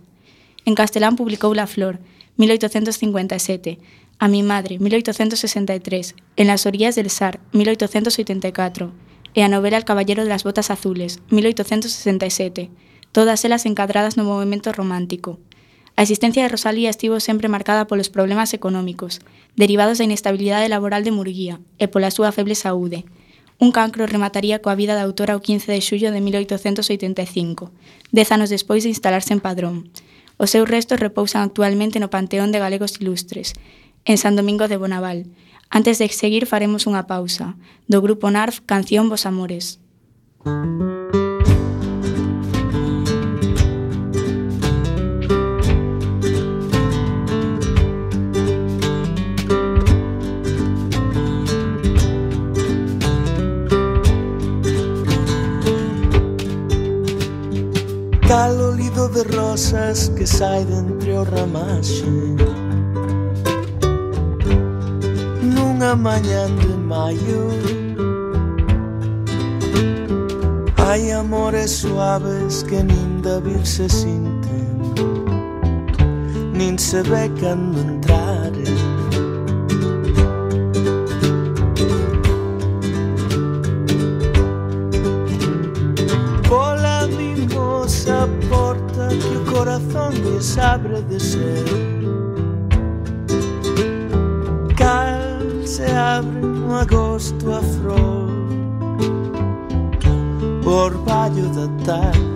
En 0.68 0.74
castelán 0.76 1.16
publicou 1.16 1.56
La 1.56 1.64
Flor, 1.64 1.96
1857, 2.36 3.80
A 4.20 4.28
mi 4.28 4.44
madre, 4.44 4.76
1863, 4.76 6.12
En 6.36 6.46
las 6.52 6.68
orillas 6.68 6.92
del 6.92 7.08
Sar, 7.08 7.40
1884, 7.56 8.92
e 9.32 9.40
a 9.40 9.48
novela 9.48 9.80
El 9.80 9.88
caballero 9.88 10.28
de 10.28 10.28
las 10.28 10.44
botas 10.44 10.68
azules, 10.68 11.24
1867, 11.32 12.68
todas 13.16 13.46
elas 13.46 13.64
encadradas 13.64 14.18
no 14.18 14.28
movimento 14.28 14.76
romántico. 14.76 15.40
A 15.96 16.02
existencia 16.02 16.42
de 16.42 16.52
Rosalía 16.52 16.92
estivo 16.92 17.18
sempre 17.18 17.48
marcada 17.48 17.88
polos 17.88 18.12
problemas 18.12 18.52
económicos, 18.52 19.24
derivados 19.56 19.96
da 19.96 20.04
inestabilidade 20.04 20.68
laboral 20.68 21.00
de 21.00 21.16
Murguía 21.16 21.56
e 21.80 21.88
pola 21.88 22.12
súa 22.12 22.28
feble 22.28 22.52
saúde. 22.52 23.08
Un 23.56 23.72
cancro 23.72 24.04
remataría 24.04 24.60
coa 24.60 24.76
vida 24.76 24.92
da 24.92 25.08
autora 25.08 25.32
o 25.32 25.40
15 25.40 25.64
de 25.64 25.80
xullo 25.80 26.12
de 26.12 26.20
1885, 26.20 27.72
dez 28.12 28.28
anos 28.36 28.52
despois 28.52 28.84
de 28.84 28.92
instalarse 28.92 29.32
en 29.32 29.40
Padrón. 29.40 29.88
Os 30.36 30.52
seus 30.52 30.68
restos 30.68 31.00
repousan 31.00 31.40
actualmente 31.40 31.96
no 31.96 32.12
Panteón 32.12 32.52
de 32.52 32.60
Galegos 32.60 33.00
Ilustres, 33.00 33.56
en 34.04 34.20
San 34.20 34.36
Domingo 34.36 34.68
de 34.68 34.76
Bonaval. 34.76 35.32
Antes 35.72 35.96
de 35.96 36.12
seguir 36.12 36.44
faremos 36.44 36.84
unha 36.84 37.08
pausa, 37.08 37.56
do 37.88 38.04
grupo 38.04 38.28
NARF 38.28 38.60
Canción 38.68 39.08
Vos 39.08 39.24
Amores. 39.24 39.80
Música 40.44 41.25
Cal 58.28 58.60
olido 58.60 59.08
de 59.08 59.22
rosas 59.22 60.10
que 60.16 60.26
sai 60.26 60.64
de 60.64 60.74
entre 60.74 61.12
o 61.12 61.24
ramaxe. 61.24 62.04
Nunha 65.54 65.94
mañan 65.94 66.56
de 66.58 66.74
maio 66.76 67.86
Hai 70.88 71.12
amores 71.12 71.72
suaves 71.72 72.62
que 72.62 72.82
nin 72.82 73.20
da 73.20 73.38
vir 73.38 73.66
se 73.66 73.86
sinten. 73.88 74.80
Nin 76.54 76.78
se 76.78 77.02
ve 77.02 77.30
cando 77.38 77.80
entrar 77.80 78.25
donde 90.10 90.60
abre 90.60 91.02
de 91.02 91.18
ser. 91.20 91.64
Cal 94.76 95.66
se 95.66 95.86
abre 95.92 96.40
no 96.40 96.76
agosto 96.76 97.54
a 97.54 97.60
flor, 97.60 98.30
orvalho 100.64 101.48
da 101.48 101.68
tarde. 101.84 102.35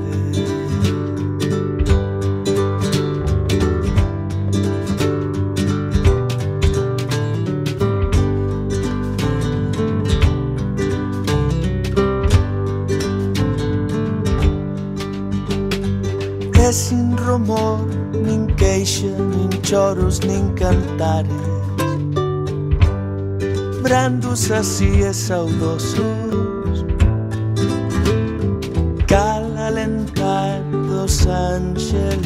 Rumor, 17.31 17.79
nin 18.13 18.47
queixa, 18.57 19.07
nin 19.07 19.51
choros, 19.63 20.19
nin 20.21 20.53
cantares. 20.55 21.31
Brandos 23.83 24.51
así 24.51 24.91
e 25.03 25.13
saudosos. 25.15 26.85
Cal 29.07 29.45
alentar 29.57 30.61
dos 30.89 31.27
ángeles. 31.27 32.19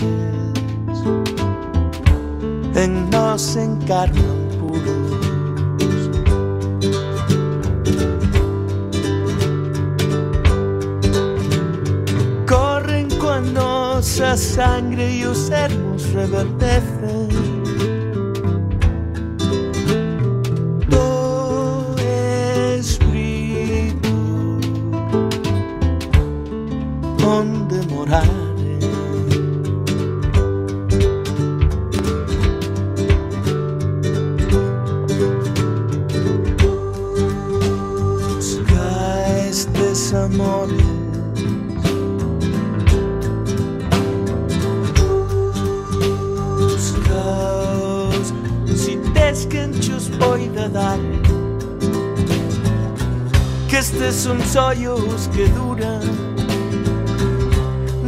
En 2.74 3.10
nos 3.10 3.56
encarnan 3.56 4.33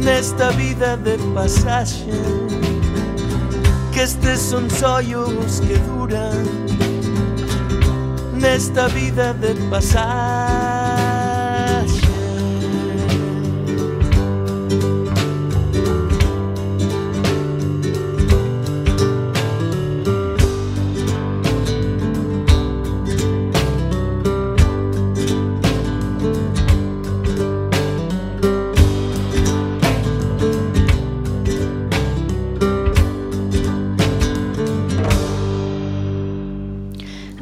Nesta 0.07 0.51
vida 0.51 0.95
de 0.95 1.17
pasaxe 1.35 2.05
Que 3.91 4.03
estes 4.03 4.39
son 4.39 4.69
sollos 4.69 5.59
que 5.59 5.77
duran 5.79 6.45
Nesta 8.33 8.87
vida 8.87 9.33
de 9.33 9.53
pasaxe 9.69 10.46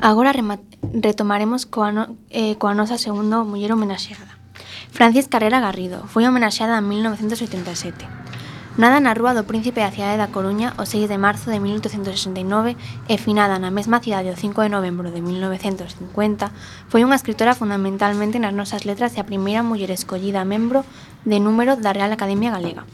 Agora 0.05 0.37
retomaremos 0.37 1.65
coa, 1.65 1.89
no, 1.89 2.13
eh, 2.29 2.53
coa 2.61 2.77
nosa 2.77 3.01
segunda 3.01 3.41
muller 3.41 3.73
homenaxeada. 3.73 4.37
Francis 4.93 5.25
Carrera 5.25 5.57
Garrido 5.57 6.05
foi 6.05 6.29
homenaxeada 6.29 6.77
en 6.77 6.85
1987. 6.85 8.05
Nada 8.77 9.01
na 9.01 9.17
Rúa 9.17 9.33
do 9.33 9.49
Príncipe 9.49 9.81
da 9.81 9.89
cidade 9.89 10.21
da 10.21 10.29
Coruña 10.29 10.77
o 10.77 10.85
6 10.85 11.09
de 11.09 11.17
marzo 11.17 11.49
de 11.49 11.57
1869 11.57 12.77
e 13.09 13.15
finada 13.17 13.57
na 13.57 13.73
mesma 13.73 13.97
cidade 13.97 14.29
o 14.29 14.37
5 14.37 14.61
de 14.61 14.69
novembro 14.69 15.09
de 15.09 15.25
1950, 15.25 16.53
foi 16.85 17.01
unha 17.01 17.17
escritora 17.17 17.57
fundamentalmente 17.57 18.37
nas 18.37 18.53
nosas 18.53 18.85
letras 18.85 19.17
e 19.17 19.19
a 19.25 19.25
primeira 19.25 19.65
muller 19.65 19.89
escollida 19.89 20.45
membro 20.45 20.85
de 21.25 21.41
número 21.41 21.81
da 21.81 21.97
Real 21.97 22.13
Academia 22.13 22.53
Galega 22.53 22.85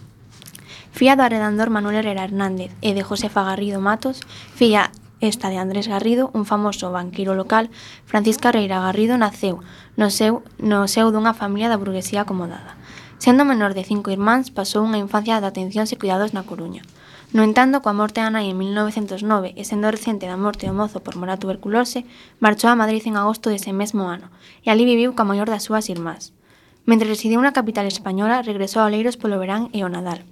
fía 0.91 1.15
do 1.15 1.24
arredandor 1.24 1.71
Manuel 1.71 2.04
Herrera 2.04 2.28
Hernández 2.28 2.71
e 2.84 2.91
de 2.91 3.04
Josefa 3.04 3.47
Garrido 3.47 3.80
Matos, 3.80 4.19
fía 4.54 4.91
esta 5.21 5.49
de 5.49 5.57
Andrés 5.57 5.88
Garrido, 5.88 6.29
un 6.34 6.45
famoso 6.45 6.91
banquiro 6.91 7.34
local, 7.34 7.69
Francisca 8.05 8.51
Reira 8.51 8.81
Garrido 8.81 9.17
naceu 9.17 9.62
no 9.95 10.10
seu, 10.10 10.43
no 10.57 10.89
seu 10.89 11.13
dunha 11.13 11.38
familia 11.38 11.69
da 11.69 11.79
burguesía 11.79 12.25
acomodada. 12.25 12.75
Sendo 13.21 13.45
menor 13.45 13.77
de 13.77 13.86
cinco 13.86 14.10
irmáns, 14.10 14.49
pasou 14.49 14.81
unha 14.81 14.97
infancia 14.97 15.38
de 15.38 15.45
atencións 15.45 15.93
e 15.93 15.99
cuidados 16.01 16.34
na 16.34 16.41
Coruña. 16.41 16.81
No 17.31 17.45
entanto, 17.47 17.79
coa 17.79 17.95
morte 17.95 18.19
da 18.19 18.34
nai 18.34 18.49
en 18.49 18.57
1909 18.57 19.53
e 19.55 19.63
sendo 19.63 19.88
recente 19.88 20.25
da 20.25 20.41
morte 20.41 20.65
do 20.67 20.75
mozo 20.75 20.99
por 21.05 21.15
morar 21.15 21.39
tuberculose, 21.39 22.03
marchou 22.43 22.73
a 22.73 22.79
Madrid 22.81 23.05
en 23.05 23.15
agosto 23.15 23.53
dese 23.53 23.71
mesmo 23.71 24.10
ano 24.10 24.34
e 24.65 24.73
ali 24.73 24.89
viviu 24.89 25.15
ca 25.15 25.23
maior 25.23 25.47
das 25.47 25.63
súas 25.63 25.88
irmás. 25.88 26.34
Mentre 26.89 27.07
residiu 27.07 27.39
na 27.39 27.55
capital 27.55 27.86
española, 27.86 28.41
regresou 28.41 28.81
a 28.81 28.89
Oleiros 28.89 29.15
polo 29.21 29.38
verán 29.38 29.69
e 29.71 29.86
o 29.86 29.89
Nadal 29.93 30.25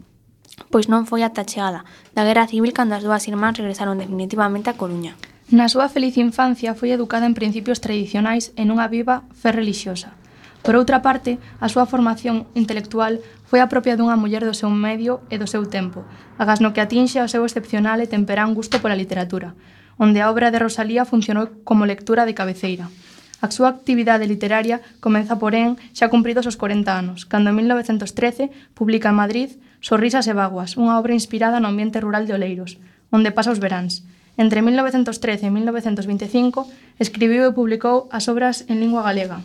pois 0.67 0.91
non 0.91 1.07
foi 1.07 1.23
ata 1.23 1.47
chegada 1.47 1.87
da 2.11 2.27
Guerra 2.27 2.51
Civil 2.51 2.75
cando 2.75 2.99
as 2.99 3.03
dúas 3.07 3.23
irmáns 3.31 3.55
regresaron 3.55 3.95
definitivamente 3.95 4.67
a 4.67 4.75
Coruña. 4.75 5.15
Na 5.49 5.65
súa 5.65 5.89
feliz 5.89 6.13
infancia 6.19 6.75
foi 6.75 6.91
educada 6.93 7.25
en 7.25 7.33
principios 7.33 7.81
tradicionais 7.81 8.51
e 8.59 8.67
nunha 8.67 8.91
viva 8.91 9.25
fe 9.33 9.49
relixiosa. 9.49 10.13
Por 10.61 10.75
outra 10.75 11.01
parte, 11.01 11.39
a 11.63 11.71
súa 11.71 11.87
formación 11.87 12.45
intelectual 12.53 13.23
foi 13.49 13.63
a 13.63 13.71
propia 13.71 13.97
dunha 13.97 14.19
muller 14.19 14.43
do 14.45 14.53
seu 14.53 14.69
medio 14.69 15.25
e 15.31 15.39
do 15.41 15.47
seu 15.47 15.65
tempo, 15.65 16.05
agas 16.37 16.59
no 16.59 16.75
que 16.75 16.83
atinxe 16.83 17.17
ao 17.17 17.31
seu 17.31 17.47
excepcional 17.47 17.97
e 18.03 18.11
temperán 18.11 18.53
gusto 18.53 18.77
pola 18.83 18.93
literatura, 18.93 19.55
onde 19.97 20.21
a 20.21 20.29
obra 20.29 20.51
de 20.51 20.61
Rosalía 20.61 21.07
funcionou 21.07 21.63
como 21.65 21.89
lectura 21.89 22.27
de 22.27 22.37
cabeceira. 22.37 22.91
A 23.39 23.47
súa 23.47 23.71
actividade 23.71 24.27
literaria 24.27 24.83
comeza, 24.99 25.39
porén, 25.39 25.79
xa 25.95 26.11
cumpridos 26.11 26.43
os 26.43 26.59
40 26.59 26.91
anos, 26.91 27.23
cando 27.23 27.51
en 27.51 27.55
1913 27.63 28.51
publica 28.75 29.09
en 29.09 29.19
Madrid 29.19 29.49
Sorrisas 29.79 30.27
e 30.27 30.35
Vaguas, 30.35 30.75
unha 30.75 30.99
obra 30.99 31.15
inspirada 31.15 31.63
no 31.63 31.71
ambiente 31.71 32.03
rural 32.03 32.27
de 32.27 32.35
Oleiros, 32.35 32.75
onde 33.15 33.31
pasa 33.31 33.55
os 33.55 33.63
veráns. 33.63 34.03
Entre 34.35 34.59
1913 34.59 35.47
e 35.47 35.51
1925 35.51 36.67
escribiu 36.99 37.47
e 37.47 37.55
publicou 37.55 38.11
as 38.11 38.27
obras 38.27 38.67
en 38.67 38.83
lingua 38.83 39.03
galega, 39.07 39.39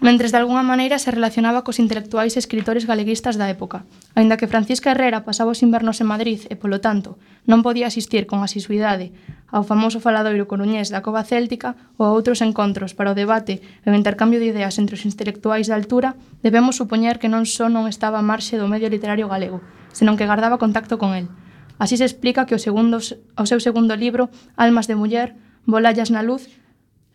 mentres 0.00 0.30
de 0.30 0.38
alguna 0.38 0.62
maneira 0.62 0.98
se 0.98 1.10
relacionaba 1.10 1.64
cos 1.64 1.80
intelectuais 1.80 2.36
e 2.36 2.42
escritores 2.42 2.84
galeguistas 2.84 3.40
da 3.40 3.48
época. 3.48 3.88
Aínda 4.12 4.36
que 4.36 4.46
Francisca 4.46 4.92
Herrera 4.92 5.24
pasaba 5.24 5.56
os 5.56 5.64
invernos 5.64 6.04
en 6.04 6.12
Madrid 6.12 6.44
e, 6.52 6.54
polo 6.54 6.84
tanto, 6.84 7.16
non 7.48 7.64
podía 7.64 7.88
asistir 7.88 8.28
con 8.28 8.44
asisuidade 8.44 9.16
ao 9.48 9.64
famoso 9.64 10.02
faladoiro 10.04 10.44
coruñés 10.44 10.92
da 10.92 11.00
Cova 11.00 11.24
Céltica 11.24 11.80
ou 11.96 12.04
a 12.04 12.12
outros 12.12 12.44
encontros 12.44 12.92
para 12.92 13.16
o 13.16 13.18
debate 13.18 13.64
e 13.64 13.86
o 13.88 13.96
intercambio 13.96 14.36
de 14.36 14.52
ideas 14.52 14.76
entre 14.76 15.00
os 15.00 15.06
intelectuais 15.08 15.64
da 15.70 15.78
altura, 15.80 16.12
debemos 16.44 16.76
supoñer 16.76 17.16
que 17.16 17.32
non 17.32 17.48
só 17.48 17.72
non 17.72 17.88
estaba 17.88 18.20
a 18.20 18.26
marxe 18.26 18.60
do 18.60 18.68
medio 18.68 18.92
literario 18.92 19.32
galego, 19.32 19.64
senón 19.96 20.20
que 20.20 20.28
guardaba 20.28 20.60
contacto 20.60 21.00
con 21.00 21.16
el. 21.16 21.32
Así 21.80 21.96
se 21.96 22.04
explica 22.04 22.44
que 22.44 22.56
o, 22.56 22.60
segundo, 22.60 23.00
o 23.00 23.44
seu 23.48 23.60
segundo 23.60 23.96
libro, 23.96 24.28
Almas 24.56 24.88
de 24.88 24.96
Muller, 24.96 25.36
Bolallas 25.64 26.12
na 26.12 26.24
Luz, 26.24 26.48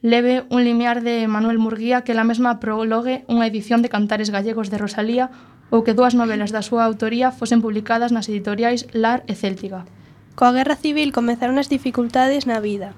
leve 0.01 0.45
un 0.49 0.63
limiar 0.63 1.03
de 1.03 1.27
Manuel 1.27 1.59
Murguía 1.59 2.01
que 2.01 2.13
la 2.13 2.23
mesma 2.23 2.59
prologue 2.59 3.21
unha 3.29 3.45
edición 3.45 3.85
de 3.85 3.93
Cantares 3.93 4.33
Gallegos 4.33 4.73
de 4.73 4.81
Rosalía 4.81 5.29
ou 5.69 5.85
que 5.85 5.93
dúas 5.93 6.17
novelas 6.17 6.49
da 6.49 6.65
súa 6.65 6.89
autoría 6.89 7.29
fosen 7.29 7.61
publicadas 7.61 8.09
nas 8.09 8.25
editoriais 8.25 8.89
Lar 8.97 9.21
e 9.29 9.37
Céltiga. 9.37 9.85
Coa 10.33 10.57
Guerra 10.57 10.73
Civil 10.73 11.13
comenzaron 11.13 11.61
as 11.61 11.69
dificultades 11.69 12.49
na 12.49 12.57
vida, 12.57 12.97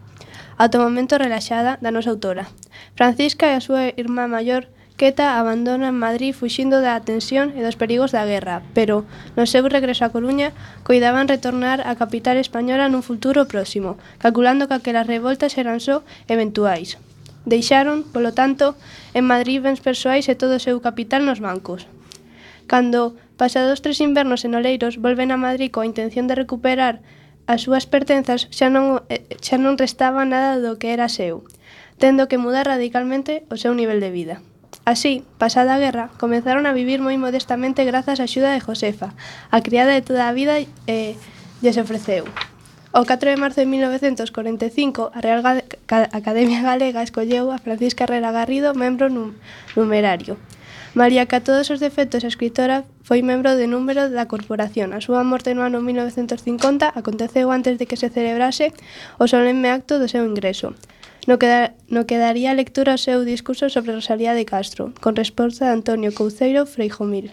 ata 0.55 0.79
o 0.79 0.85
momento 0.87 1.19
relaxada 1.19 1.75
da 1.83 1.91
nosa 1.91 2.15
autora. 2.15 2.47
Francisca 2.95 3.51
e 3.51 3.59
a 3.59 3.61
súa 3.61 3.91
irmá 3.99 4.31
maior 4.31 4.71
Queta 5.03 5.37
abandona 5.37 5.91
Madrid 5.91 6.31
fuxindo 6.31 6.79
da 6.79 6.95
tensión 7.03 7.51
e 7.59 7.59
dos 7.59 7.75
perigos 7.75 8.15
da 8.15 8.23
guerra, 8.23 8.63
pero 8.71 9.03
no 9.35 9.43
seu 9.43 9.67
regreso 9.67 10.07
a 10.07 10.13
Coruña 10.15 10.55
coidaban 10.87 11.27
retornar 11.27 11.83
á 11.83 11.91
capital 11.99 12.39
española 12.39 12.87
nun 12.87 13.03
futuro 13.03 13.43
próximo, 13.51 13.99
calculando 14.23 14.71
que 14.71 14.79
aquelas 14.79 15.03
revoltas 15.03 15.59
eran 15.59 15.83
só 15.83 16.07
eventuais. 16.31 16.95
Deixaron, 17.43 18.07
polo 18.15 18.31
tanto, 18.31 18.79
en 19.11 19.27
Madrid 19.27 19.59
bens 19.59 19.83
persoais 19.83 20.31
e 20.31 20.39
todo 20.39 20.55
o 20.55 20.63
seu 20.63 20.79
capital 20.79 21.27
nos 21.27 21.43
bancos. 21.43 21.83
Cando, 22.71 23.19
pasados 23.35 23.83
tres 23.83 23.99
invernos 23.99 24.47
en 24.47 24.55
Oleiros, 24.55 25.03
volven 25.03 25.35
a 25.35 25.41
Madrid 25.45 25.67
coa 25.67 25.83
intención 25.83 26.31
de 26.31 26.39
recuperar 26.39 27.03
as 27.43 27.67
súas 27.67 27.91
pertenzas, 27.91 28.47
xa 28.55 28.71
non, 28.71 29.03
eh, 29.11 29.27
xa 29.43 29.59
non 29.59 29.75
restaba 29.75 30.23
nada 30.23 30.63
do 30.63 30.79
que 30.79 30.95
era 30.95 31.11
seu, 31.11 31.43
tendo 31.99 32.31
que 32.31 32.39
mudar 32.39 32.71
radicalmente 32.71 33.43
o 33.51 33.59
seu 33.59 33.75
nivel 33.75 33.99
de 33.99 34.15
vida. 34.15 34.37
Así, 34.85 35.23
pasada 35.37 35.75
a 35.75 35.79
guerra, 35.79 36.09
comenzaron 36.19 36.67
a 36.67 36.75
vivir 36.75 36.99
moi 36.99 37.15
modestamente 37.15 37.87
grazas 37.87 38.19
á 38.19 38.27
axuda 38.27 38.51
de 38.51 38.59
Josefa, 38.59 39.15
a 39.47 39.63
criada 39.63 39.95
de 39.95 40.03
toda 40.03 40.27
a 40.27 40.35
vida 40.35 40.59
e 40.59 41.15
lles 41.63 41.79
ofreceu. 41.79 42.27
O 42.91 43.07
4 43.07 43.31
de 43.31 43.39
marzo 43.39 43.63
de 43.63 43.67
1945, 43.71 45.15
a 45.15 45.19
Real 45.23 45.39
Academia 46.11 46.61
Galega 46.61 46.99
escolleu 46.99 47.55
a 47.55 47.63
Francisca 47.63 48.03
Herrera 48.03 48.35
Garrido 48.35 48.75
membro 48.75 49.07
num 49.07 49.31
numerario. 49.71 50.35
María, 50.93 51.25
que 51.25 51.39
a 51.39 51.45
todos 51.47 51.71
os 51.71 51.79
defectos 51.79 52.27
a 52.27 52.29
escritora, 52.29 52.83
foi 53.07 53.23
membro 53.23 53.55
de 53.55 53.71
número 53.71 54.11
da 54.11 54.27
corporación. 54.27 54.91
A 54.91 54.99
súa 54.99 55.23
morte 55.23 55.55
no 55.55 55.63
ano 55.63 55.79
1950 55.79 56.91
aconteceu 56.91 57.49
antes 57.55 57.79
de 57.79 57.87
que 57.87 57.95
se 57.95 58.11
celebrase 58.11 58.75
o 59.15 59.31
solemne 59.31 59.71
acto 59.71 59.95
do 59.95 60.11
seu 60.11 60.27
ingreso 60.27 60.75
no 61.27 61.39
que, 61.39 61.47
da, 61.47 61.73
no 61.87 62.05
que 62.05 62.17
daría 62.17 62.53
lectura 62.53 62.93
ao 62.93 63.01
seu 63.01 63.23
discurso 63.23 63.71
sobre 63.71 63.95
Rosalía 63.95 64.35
de 64.35 64.45
Castro, 64.45 64.91
con 64.99 65.15
resposta 65.15 65.65
de 65.67 65.75
Antonio 65.79 66.11
Couceiro 66.11 66.65
Freijomil. 66.65 67.31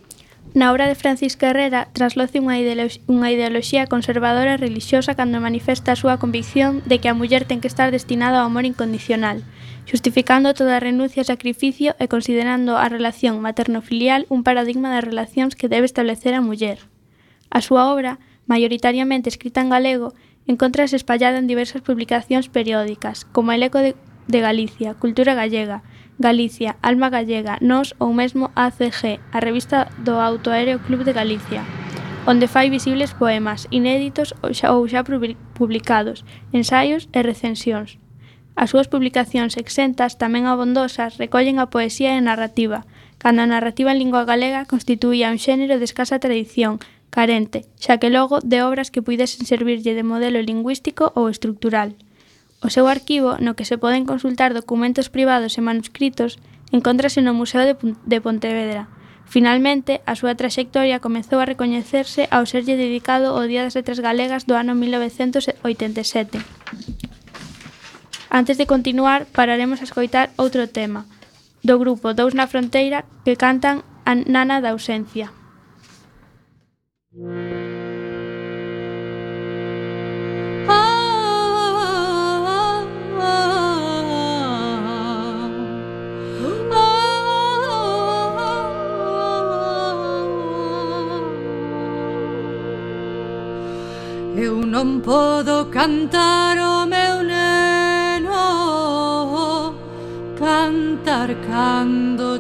Na 0.55 0.73
obra 0.73 0.91
de 0.91 0.99
Francisco 0.99 1.47
Herrera 1.47 1.87
trasloce 1.95 2.43
unha, 2.43 2.59
ideolo 2.59 2.91
unha 3.07 3.31
ideoloxía 3.31 3.87
conservadora 3.87 4.59
e 4.59 4.63
relixiosa 4.63 5.15
cando 5.15 5.39
manifesta 5.39 5.95
a 5.95 6.01
súa 6.01 6.19
convicción 6.19 6.83
de 6.91 6.99
que 6.99 7.07
a 7.07 7.15
muller 7.15 7.47
ten 7.47 7.63
que 7.63 7.71
estar 7.71 7.95
destinada 7.95 8.43
ao 8.43 8.51
amor 8.51 8.67
incondicional, 8.67 9.47
justificando 9.87 10.51
toda 10.51 10.83
renuncia 10.83 11.23
e 11.23 11.31
sacrificio 11.31 11.95
e 12.03 12.11
considerando 12.11 12.83
a 12.83 12.91
relación 12.91 13.39
materno-filial 13.39 14.27
un 14.27 14.43
paradigma 14.43 14.91
das 14.91 15.07
relacións 15.07 15.55
que 15.55 15.71
debe 15.71 15.87
establecer 15.87 16.35
a 16.35 16.43
muller. 16.43 16.83
A 17.51 17.63
súa 17.63 17.87
obra, 17.95 18.19
maioritariamente 18.51 19.31
escrita 19.31 19.63
en 19.63 19.71
galego, 19.71 20.19
Encontrase 20.47 20.97
espallada 20.97 21.39
en 21.39 21.47
diversas 21.47 21.83
publicacións 21.83 22.49
periódicas, 22.49 23.25
como 23.25 23.53
El 23.53 23.63
Eco 23.63 23.79
de, 23.79 23.95
de 24.29 24.41
Galicia, 24.41 24.95
Cultura 24.95 25.35
Gallega, 25.35 25.83
Galicia, 26.19 26.77
Alma 26.83 27.09
Gallega, 27.09 27.59
Nós 27.61 27.95
ou 27.99 28.13
mesmo 28.13 28.51
ACG, 28.55 29.21
a 29.33 29.41
revista 29.41 29.89
do 30.05 30.21
Autoaéreo 30.21 30.81
Club 30.81 31.05
de 31.05 31.13
Galicia, 31.13 31.65
onde 32.27 32.49
fai 32.49 32.69
visibles 32.69 33.17
poemas 33.17 33.65
inéditos 33.71 34.37
ou 34.45 34.53
xa, 34.53 34.77
ou 34.77 34.85
xa 34.85 35.01
publicados, 35.57 36.25
ensaios 36.53 37.09
e 37.17 37.25
recensións. 37.25 37.97
As 38.57 38.77
súas 38.77 38.93
publicacións 38.93 39.57
exentas, 39.57 40.21
tamén 40.21 40.45
abondosas, 40.45 41.17
recollen 41.17 41.57
a 41.57 41.73
poesía 41.73 42.13
e 42.13 42.21
a 42.21 42.27
narrativa, 42.27 42.85
cando 43.17 43.41
a 43.41 43.49
narrativa 43.49 43.93
en 43.93 44.01
lingua 44.05 44.29
galega 44.29 44.69
constituía 44.69 45.33
un 45.33 45.41
xénero 45.41 45.81
de 45.81 45.89
escasa 45.89 46.21
tradición, 46.21 46.77
carente, 47.11 47.67
xa 47.77 47.99
que 47.99 48.09
logo 48.09 48.39
de 48.41 48.63
obras 48.63 48.91
que 48.91 49.03
puidesen 49.03 49.45
servirlle 49.45 49.93
de 49.99 50.07
modelo 50.07 50.41
lingüístico 50.41 51.11
ou 51.19 51.29
estructural. 51.29 51.99
O 52.63 52.71
seu 52.71 52.87
arquivo, 52.87 53.37
no 53.43 53.57
que 53.57 53.69
se 53.69 53.77
poden 53.77 54.07
consultar 54.07 54.55
documentos 54.55 55.11
privados 55.11 55.59
e 55.59 55.65
manuscritos, 55.65 56.39
encontrase 56.71 57.21
no 57.21 57.35
Museo 57.35 57.67
de, 57.67 57.75
de 58.07 58.19
Pontevedra. 58.21 58.87
Finalmente, 59.31 60.03
a 60.11 60.19
súa 60.19 60.35
traxectoria 60.35 60.99
comezou 60.99 61.39
a 61.39 61.47
recoñecerse 61.47 62.27
ao 62.35 62.47
serlle 62.51 62.75
dedicado 62.75 63.33
o 63.35 63.43
Día 63.47 63.63
das 63.63 63.79
Letras 63.79 64.03
Galegas 64.03 64.43
do 64.47 64.59
ano 64.59 64.75
1987. 64.75 66.43
Antes 68.31 68.59
de 68.59 68.67
continuar, 68.67 69.27
pararemos 69.31 69.81
a 69.83 69.87
escoitar 69.87 70.31
outro 70.39 70.67
tema, 70.71 71.07
do 71.63 71.79
grupo 71.79 72.15
Dous 72.15 72.35
na 72.35 72.47
Fronteira, 72.47 73.07
que 73.25 73.39
cantan 73.39 73.83
a 74.07 74.15
Nana 74.15 74.61
da 74.61 74.75
Ausencia. 74.75 75.40
Ah, 77.13 77.19
eu 94.37 94.63
non 94.65 95.01
podo 95.01 95.67
cantar 95.67 96.59
o 96.59 96.87
meu 96.87 97.25
neno 97.27 98.31
Cantar 100.39 101.35
cando 101.51 102.39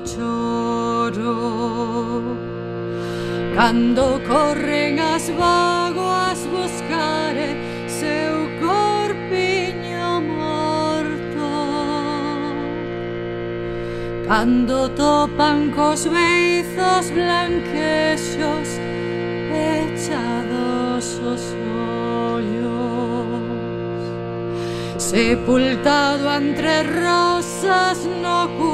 Cando 3.60 4.18
corren 4.26 4.98
as 4.98 5.28
vagoas 5.28 6.40
buscar 6.46 7.34
seu 7.86 8.48
corpiño 8.58 10.22
morto. 10.22 11.52
Cando 14.26 14.88
topan 14.96 15.72
cos 15.76 16.06
beizos 16.06 17.10
blanquexos 17.10 18.68
echados 19.52 21.20
os 21.32 21.44
ollos. 22.32 22.62
Sepultado 24.96 26.32
entre 26.32 26.82
rosas 26.84 28.06
no 28.22 28.48
cuerpo 28.56 28.69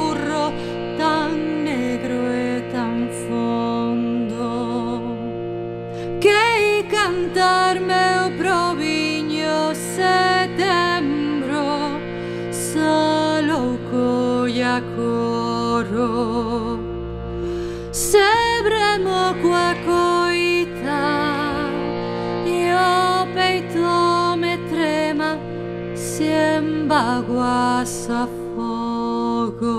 vas 27.47 28.11
a 28.11 28.27
fogo 28.55 29.79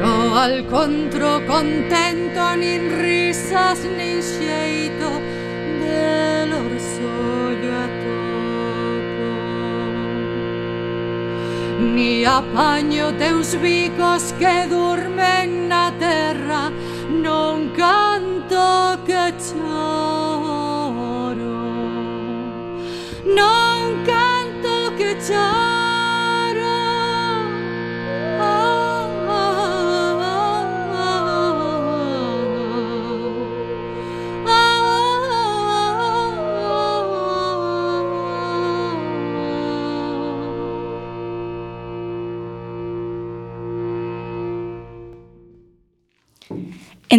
no 0.00 0.14
alcontro 0.46 1.28
contento 1.52 2.42
nin 2.62 2.82
risas 3.02 3.78
nin 3.98 4.18
xeito 4.32 5.10
del 5.82 6.50
orsollo 6.64 7.70
a 7.84 7.86
topo. 8.02 9.30
Ni 11.94 12.14
apaño 12.40 13.04
teus 13.22 13.50
bicos 13.64 14.24
que 14.40 14.56
durmen 14.74 15.48
na 15.72 15.86
terra, 16.04 16.62
non 17.26 17.56
canto 17.80 18.66
que 19.06 19.24
choro. 19.44 19.91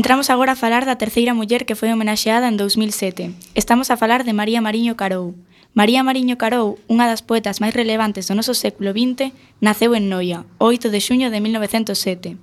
Entramos 0.04 0.30
agora 0.30 0.52
a 0.52 0.60
falar 0.60 0.84
da 0.84 1.00
terceira 1.00 1.32
muller 1.32 1.63
que 1.63 1.80
foi 1.80 1.88
homenaxeada 1.88 2.52
en 2.52 2.60
2007. 2.60 3.32
Estamos 3.56 3.88
a 3.88 3.96
falar 3.96 4.28
de 4.28 4.36
María 4.36 4.60
Mariño 4.60 5.00
Carou. 5.00 5.32
María 5.72 6.04
Mariño 6.04 6.36
Carou, 6.36 6.76
unha 6.92 7.08
das 7.08 7.24
poetas 7.24 7.63
máis 7.63 7.72
relevantes 7.72 8.28
do 8.28 8.36
noso 8.36 8.52
século 8.52 8.92
XX, 8.92 9.32
naceu 9.63 9.96
en 9.96 10.12
Noia, 10.12 10.44
8 10.60 10.92
de 10.92 11.00
xuño 11.00 11.32
de 11.32 11.39
1907. 11.39 12.36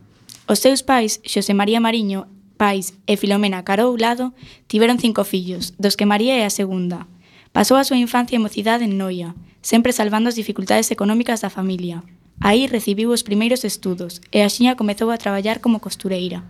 Os 0.49 0.57
seus 0.65 0.81
pais, 0.81 1.21
Xosé 1.21 1.53
María 1.53 1.85
Mariño, 1.85 2.33
pais 2.57 2.97
e 3.05 3.21
Filomena 3.21 3.61
Carou 3.61 3.93
Lado, 3.93 4.33
tiveron 4.65 4.97
cinco 4.97 5.29
fillos, 5.29 5.77
dos 5.77 6.01
que 6.01 6.09
María 6.09 6.41
é 6.41 6.49
a 6.49 6.57
segunda. 6.57 7.13
Pasou 7.53 7.77
a 7.77 7.85
súa 7.85 8.01
infancia 8.01 8.41
e 8.41 8.45
mocidade 8.47 8.89
en 8.89 8.97
Noia, 8.97 9.37
sempre 9.61 9.93
salvando 9.93 10.33
as 10.33 10.39
dificultades 10.41 10.89
económicas 10.89 11.45
da 11.45 11.53
familia. 11.53 12.01
Aí 12.41 12.65
recibiu 12.65 13.13
os 13.13 13.21
primeiros 13.21 13.69
estudos 13.69 14.25
e 14.33 14.41
axiña 14.41 14.81
comezou 14.81 15.13
a 15.13 15.21
traballar 15.21 15.61
como 15.61 15.85
costureira. 15.85 16.41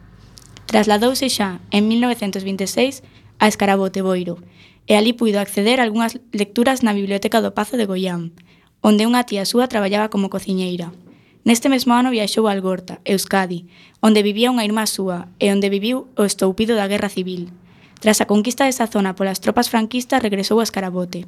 Trasladouse 0.70 1.26
xa 1.26 1.58
en 1.74 1.90
1926 1.90 3.02
a 3.42 3.50
Escarabote 3.50 4.06
Boiro 4.06 4.38
e 4.86 4.94
ali 4.94 5.10
puido 5.10 5.42
acceder 5.42 5.82
a 5.82 5.82
algunhas 5.82 6.22
lecturas 6.30 6.86
na 6.86 6.94
Biblioteca 6.94 7.42
do 7.42 7.50
Pazo 7.50 7.74
de 7.74 7.90
Goián, 7.90 8.30
onde 8.78 9.02
unha 9.02 9.26
tía 9.26 9.42
súa 9.42 9.66
traballaba 9.66 10.14
como 10.14 10.30
cociñeira. 10.30 10.94
Neste 11.42 11.66
mesmo 11.66 11.98
ano 11.98 12.14
viaxou 12.14 12.46
a 12.46 12.54
Algorta, 12.54 13.02
Euskadi, 13.02 13.66
onde 13.98 14.22
vivía 14.22 14.54
unha 14.54 14.62
irmá 14.62 14.86
súa 14.86 15.26
e 15.42 15.50
onde 15.50 15.74
viviu 15.74 16.06
o 16.14 16.22
estoupido 16.22 16.78
da 16.78 16.86
Guerra 16.86 17.10
Civil. 17.10 17.50
Tras 17.98 18.22
a 18.22 18.30
conquista 18.30 18.62
desa 18.70 18.86
zona 18.86 19.18
polas 19.18 19.42
tropas 19.42 19.66
franquistas 19.66 20.22
regresou 20.22 20.62
a 20.62 20.66
Escarabote. 20.70 21.26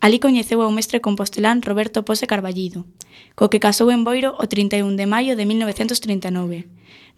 Alí 0.00 0.18
coñeceu 0.18 0.64
ao 0.64 0.72
mestre 0.72 1.04
compostelán 1.04 1.60
Roberto 1.60 2.08
Pose 2.08 2.24
Carballido, 2.24 2.88
co 3.36 3.52
que 3.52 3.60
casou 3.60 3.92
en 3.92 4.00
Boiro 4.00 4.32
o 4.40 4.48
31 4.48 4.96
de 4.96 5.04
maio 5.04 5.36
de 5.36 5.44
1939. 5.44 6.64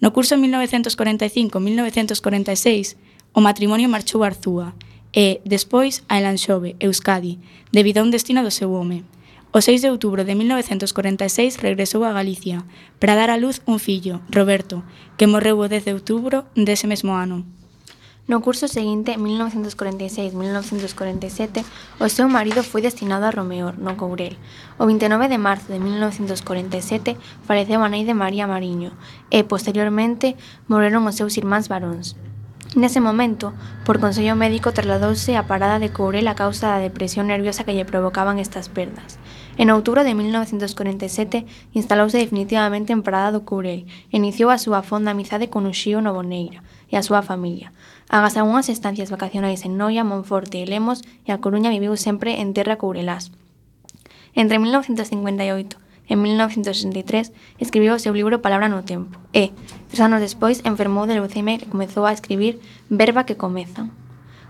No 0.03 0.11
curso 0.11 0.35
1945-1946, 0.35 2.99
o 3.31 3.39
matrimonio 3.39 3.87
marchou 3.87 4.27
a 4.27 4.35
Arzúa 4.35 4.75
e, 5.15 5.39
despois, 5.47 6.03
a 6.11 6.19
Elanxove, 6.19 6.75
Euskadi, 6.83 7.39
debido 7.71 8.03
a 8.03 8.05
un 8.05 8.11
destino 8.11 8.43
do 8.43 8.51
seu 8.51 8.75
home. 8.75 9.07
O 9.55 9.63
6 9.63 9.87
de 9.87 9.95
outubro 9.95 10.27
de 10.27 10.35
1946 10.35 11.63
regresou 11.63 12.03
a 12.03 12.11
Galicia 12.11 12.67
para 12.99 13.15
dar 13.15 13.31
a 13.31 13.39
luz 13.39 13.63
un 13.63 13.79
fillo, 13.79 14.27
Roberto, 14.27 14.83
que 15.15 15.31
morreu 15.31 15.63
o 15.63 15.71
10 15.71 15.87
de 15.87 15.95
outubro 15.95 16.51
dese 16.59 16.91
mesmo 16.91 17.15
ano. 17.15 17.47
No 18.29 18.41
curso 18.41 18.69
seguinte, 18.69 19.19
1946-1947, 19.19 21.65
o 21.99 22.09
seu 22.09 22.29
marido 22.29 22.63
foi 22.63 22.81
destinado 22.81 23.27
a 23.27 23.33
Romeor, 23.35 23.81
no 23.83 23.97
Courel. 23.99 24.37
O 24.79 24.87
29 24.87 25.27
de 25.27 25.43
marzo 25.43 25.73
de 25.73 25.81
1947 25.83 27.17
faleceu 27.43 27.83
a 27.83 27.91
nai 27.91 28.07
de 28.07 28.15
María 28.15 28.47
Mariño 28.47 28.95
e, 29.27 29.43
posteriormente, 29.43 30.39
morreron 30.71 31.03
os 31.11 31.19
seus 31.19 31.35
irmáns 31.35 31.67
varóns. 31.67 32.15
Nese 32.79 33.03
momento, 33.03 33.51
por 33.85 33.99
consello 33.99 34.39
médico 34.39 34.71
trasladouse 34.71 35.35
a 35.35 35.51
parada 35.51 35.83
de 35.83 35.91
Courel 35.91 36.31
a 36.31 36.39
causa 36.39 36.71
da 36.73 36.79
depresión 36.79 37.27
nerviosa 37.27 37.67
que 37.67 37.75
lle 37.75 37.85
provocaban 37.85 38.39
estas 38.39 38.71
perdas. 38.71 39.19
En 39.61 39.69
outubro 39.69 40.01
de 40.07 40.17
1947 40.17 41.45
instalouse 41.77 42.17
definitivamente 42.17 42.97
en 42.97 43.05
Parada 43.05 43.29
do 43.29 43.45
Courel 43.45 43.85
e 44.09 44.17
iniciou 44.17 44.49
a 44.49 44.57
súa 44.57 44.81
fonda 44.81 45.13
amizade 45.13 45.53
con 45.53 45.69
Uxío 45.69 46.01
Novoneira, 46.01 46.65
e 46.93 47.01
a 47.01 47.03
súa 47.03 47.25
familia. 47.25 47.73
Agas 48.13 48.37
algunhas 48.37 48.69
estancias 48.69 49.09
vacacionais 49.09 49.65
en 49.65 49.81
Noia, 49.81 50.05
Monforte 50.05 50.61
e 50.61 50.69
Lemos 50.69 51.01
e 51.25 51.33
a 51.33 51.41
Coruña 51.41 51.73
viviu 51.73 51.97
sempre 51.97 52.45
en 52.45 52.53
terra 52.53 52.77
courelás. 52.77 53.33
Entre 54.37 54.61
1958 54.61 55.81
e 56.07 56.15
1963, 56.15 57.33
escribiu 57.57 57.97
o 57.97 58.03
seu 58.03 58.13
libro 58.13 58.45
Palabra 58.45 58.69
no 58.69 58.85
tempo 58.85 59.17
e, 59.33 59.57
tres 59.89 60.05
anos 60.05 60.21
despois, 60.21 60.61
enfermou 60.69 61.09
de 61.09 61.17
leucemia 61.17 61.57
e 61.57 61.71
comezou 61.73 62.05
a 62.05 62.13
escribir 62.13 62.61
Verba 62.93 63.25
que 63.25 63.41
comeza. 63.41 63.89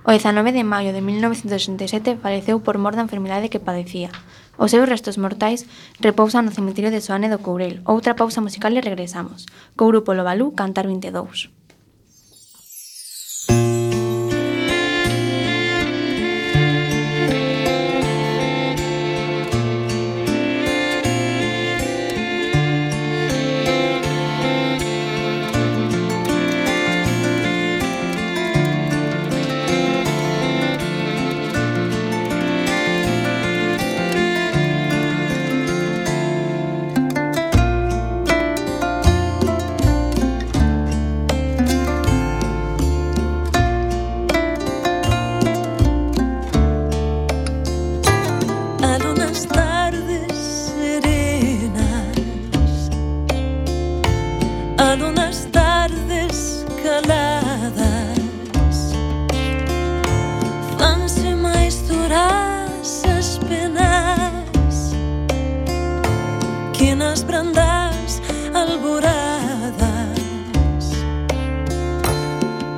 O 0.02 0.11
19 0.11 0.50
de 0.50 0.66
maio 0.66 0.90
de 0.90 0.98
1967 0.98 2.18
faleceu 2.18 2.59
por 2.59 2.74
mor 2.83 2.98
da 2.98 3.07
enfermidade 3.07 3.46
que 3.46 3.62
padecía. 3.62 4.11
Os 4.59 4.74
seus 4.74 4.90
restos 4.90 5.14
mortais 5.14 5.62
repousan 6.02 6.42
no 6.42 6.50
cemiterio 6.50 6.90
de 6.90 6.98
Soane 6.98 7.31
do 7.31 7.38
Courel. 7.38 7.87
Outra 7.87 8.18
pausa 8.18 8.42
musical 8.42 8.74
e 8.74 8.83
regresamos. 8.83 9.46
Co 9.78 9.87
grupo 9.87 10.11
Lobalú 10.11 10.59
cantar 10.59 10.90
22. 10.90 11.55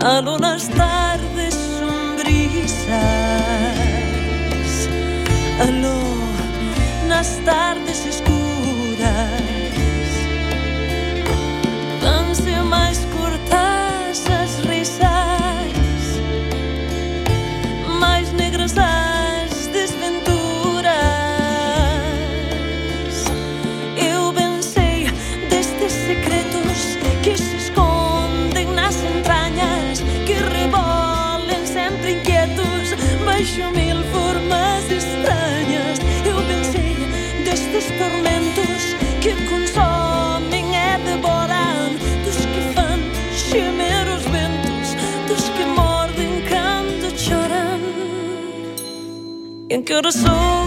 calor 0.04 0.38
las 0.38 0.68
tardes 0.68 1.54
sombrisas, 1.78 2.98
aló 5.66 5.98
nas 7.08 7.40
tardes 7.46 8.04
escuras, 8.12 9.40
danse 12.02 12.52
máis 12.74 12.98
think 49.86 50.02
you're 50.02 50.12
soul. 50.12 50.63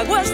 aguas 0.00 0.32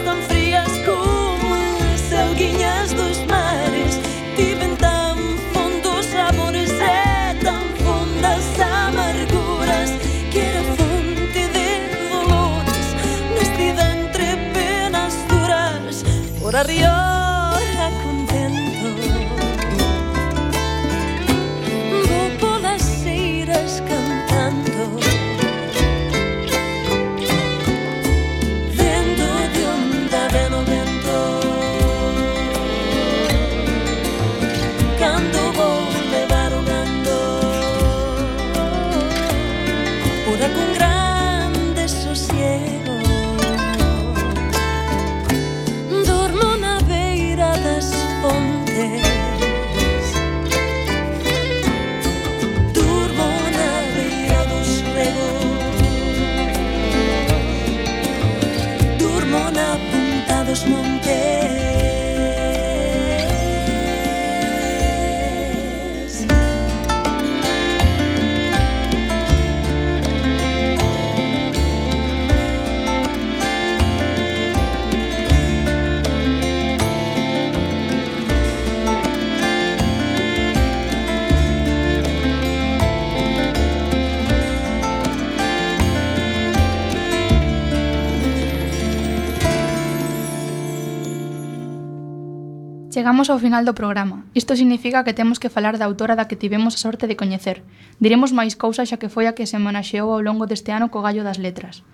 Chegamos 92.97 93.29
ao 93.29 93.37
final 93.37 93.61
do 93.61 93.77
programa. 93.77 94.25
Isto 94.33 94.57
significa 94.57 95.05
que 95.05 95.13
temos 95.13 95.37
que 95.37 95.53
falar 95.53 95.77
da 95.77 95.85
autora 95.85 96.17
da 96.17 96.25
que 96.25 96.33
tivemos 96.33 96.73
a 96.73 96.81
sorte 96.81 97.05
de 97.05 97.13
coñecer. 97.13 97.61
Diremos 98.01 98.33
máis 98.33 98.57
cousas 98.57 98.89
xa 98.89 98.97
que 98.97 99.05
foi 99.05 99.29
a 99.29 99.37
que 99.37 99.45
se 99.45 99.53
homenaxeou 99.53 100.09
ao 100.09 100.25
longo 100.25 100.49
deste 100.49 100.73
ano 100.73 100.89
co 100.89 101.05
gallo 101.05 101.21
das 101.21 101.37
letras. 101.37 101.85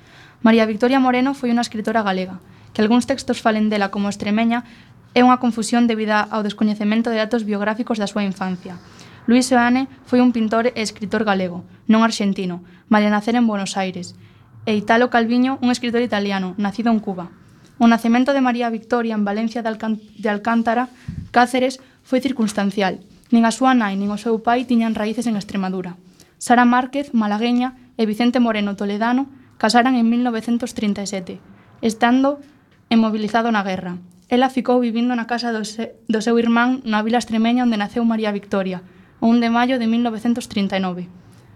María 0.48 0.64
Victoria 0.64 1.04
Moreno 1.04 1.36
foi 1.36 1.52
unha 1.52 1.60
escritora 1.60 2.08
galega, 2.08 2.40
que 2.72 2.80
algúns 2.80 3.04
textos 3.04 3.44
falen 3.44 3.68
dela 3.68 3.92
como 3.92 4.08
extremeña 4.08 4.64
é 5.12 5.28
unha 5.28 5.44
confusión 5.44 5.92
debida 5.92 6.24
ao 6.24 6.40
descoñecemento 6.40 7.12
de 7.12 7.20
datos 7.20 7.44
biográficos 7.44 8.00
da 8.00 8.08
súa 8.08 8.24
infancia. 8.24 8.80
Luis 9.28 9.44
Seoane 9.52 9.92
foi 10.08 10.24
un 10.24 10.32
pintor 10.32 10.72
e 10.72 10.80
escritor 10.80 11.28
galego, 11.28 11.68
non 11.84 12.08
arxentino, 12.08 12.64
malia 12.88 13.12
nacer 13.12 13.36
en 13.36 13.44
Buenos 13.44 13.76
Aires, 13.76 14.16
e 14.64 14.72
Italo 14.80 15.12
Calviño, 15.12 15.60
un 15.60 15.68
escritor 15.68 16.00
italiano, 16.00 16.56
nacido 16.56 16.96
en 16.96 17.04
Cuba. 17.04 17.43
O 17.82 17.88
nacemento 17.90 18.34
de 18.34 18.42
María 18.42 18.70
Victoria 18.70 19.16
en 19.16 19.26
Valencia 19.26 19.62
de, 19.62 19.70
Alcán 19.70 20.02
de 20.18 20.30
Alcántara, 20.30 20.90
Cáceres, 21.32 21.82
foi 22.04 22.22
circunstancial. 22.22 23.02
Nin 23.34 23.50
a 23.50 23.56
súa 23.56 23.74
nai 23.74 23.98
nin 23.98 24.14
o 24.14 24.22
seu 24.22 24.42
pai 24.46 24.68
tiñan 24.70 24.94
raíces 24.94 25.26
en 25.26 25.34
Extremadura. 25.40 25.98
Sara 26.38 26.68
Márquez, 26.70 27.16
malagueña, 27.18 27.80
e 27.98 28.06
Vicente 28.06 28.40
Moreno 28.42 28.76
Toledano 28.76 29.30
casaran 29.58 29.96
en 29.96 30.10
1937, 30.10 31.40
estando 31.82 32.42
emobilizado 32.90 33.52
na 33.52 33.64
guerra. 33.64 33.98
Ela 34.30 34.50
ficou 34.50 34.80
vivindo 34.82 35.16
na 35.16 35.30
casa 35.30 35.54
do, 35.54 35.64
se, 35.64 35.94
do 36.10 36.22
seu 36.22 36.38
irmán 36.42 36.82
na 36.84 37.06
vila 37.06 37.22
extremeña 37.22 37.64
onde 37.64 37.78
naceu 37.78 38.04
María 38.06 38.34
Victoria, 38.34 38.82
o 39.22 39.30
1 39.30 39.40
de 39.40 39.50
maio 39.54 39.76
de 39.78 39.88
1939. 39.88 41.08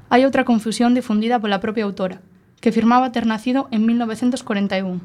Hai 0.07 0.21
outra 0.23 0.47
confusión 0.47 0.93
difundida 0.93 1.41
pola 1.41 1.59
propia 1.59 1.83
autora, 1.83 2.21
que 2.61 2.69
afirmaba 2.69 3.11
ter 3.11 3.25
nacido 3.25 3.67
en 3.73 3.83
1941. 3.83 5.01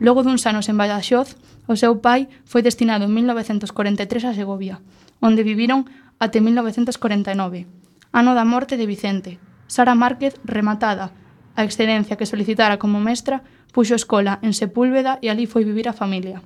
Logo 0.00 0.26
duns 0.26 0.42
anos 0.50 0.66
en 0.66 0.74
Badaxoz, 0.74 1.38
o 1.70 1.78
seu 1.78 2.02
pai 2.02 2.26
foi 2.42 2.66
destinado 2.66 3.06
en 3.06 3.14
1943 3.14 4.26
a 4.26 4.34
Segovia, 4.34 4.82
onde 5.22 5.46
viviron 5.46 5.86
até 6.18 6.42
1949, 6.42 7.66
ano 8.10 8.32
da 8.34 8.42
morte 8.42 8.74
de 8.74 8.90
Vicente. 8.90 9.38
Sara 9.70 9.94
Márquez, 9.94 10.34
rematada, 10.42 11.14
a 11.54 11.62
excedencia 11.62 12.18
que 12.18 12.26
solicitara 12.26 12.78
como 12.82 12.98
mestra, 12.98 13.46
puxo 13.70 13.94
escola 13.94 14.42
en 14.42 14.50
Sepúlveda 14.54 15.22
e 15.22 15.30
ali 15.30 15.46
foi 15.46 15.62
vivir 15.62 15.86
a 15.86 15.94
familia. 15.94 16.42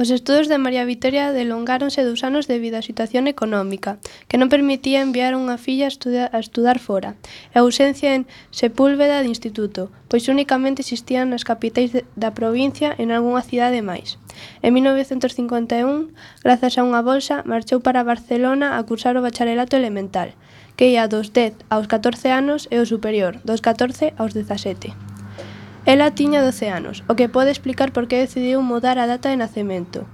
Os 0.00 0.08
estudos 0.08 0.48
de 0.48 0.56
María 0.56 0.86
Victoria 0.86 1.30
delongáronse 1.30 2.00
dous 2.08 2.24
anos 2.24 2.48
debido 2.48 2.80
á 2.80 2.82
situación 2.82 3.28
económica, 3.28 4.00
que 4.32 4.40
non 4.40 4.48
permitía 4.48 5.04
enviar 5.04 5.36
unha 5.36 5.60
filla 5.60 5.84
a, 5.84 5.92
estuda, 5.92 6.24
a 6.32 6.40
estudar 6.40 6.80
fora, 6.80 7.20
e 7.52 7.60
a 7.60 7.64
ausencia 7.68 8.16
en 8.16 8.24
Sepúlveda 8.48 9.20
de 9.20 9.28
instituto, 9.28 9.92
pois 10.08 10.24
únicamente 10.32 10.80
existían 10.80 11.28
nas 11.28 11.44
capitais 11.44 11.92
de, 11.92 12.08
da 12.16 12.32
provincia 12.32 12.96
en 12.96 13.12
algunha 13.12 13.44
cidade 13.44 13.84
máis. 13.84 14.16
En 14.64 14.72
1951, 14.72 16.16
grazas 16.40 16.80
a 16.80 16.86
unha 16.88 17.04
bolsa, 17.04 17.44
marchou 17.44 17.84
para 17.84 18.00
Barcelona 18.00 18.80
a 18.80 18.84
cursar 18.88 19.20
o 19.20 19.24
bacharelato 19.28 19.76
elemental, 19.76 20.32
que 20.80 20.96
ia 20.96 21.12
dos 21.12 21.36
10 21.36 21.60
aos 21.68 21.92
14 21.92 22.32
anos 22.32 22.72
e 22.72 22.80
o 22.80 22.88
superior, 22.88 23.36
dos 23.44 23.60
14 23.60 24.16
aos 24.16 24.32
17. 24.32 25.09
Ela 25.90 26.14
tiña 26.14 26.40
12 26.40 26.70
anos, 26.70 27.02
o 27.10 27.16
que 27.18 27.28
pode 27.28 27.50
explicar 27.50 27.90
por 27.90 28.06
que 28.06 28.22
decidiu 28.22 28.62
mudar 28.62 29.02
a 29.02 29.10
data 29.10 29.26
de 29.26 29.34
nacemento, 29.42 30.06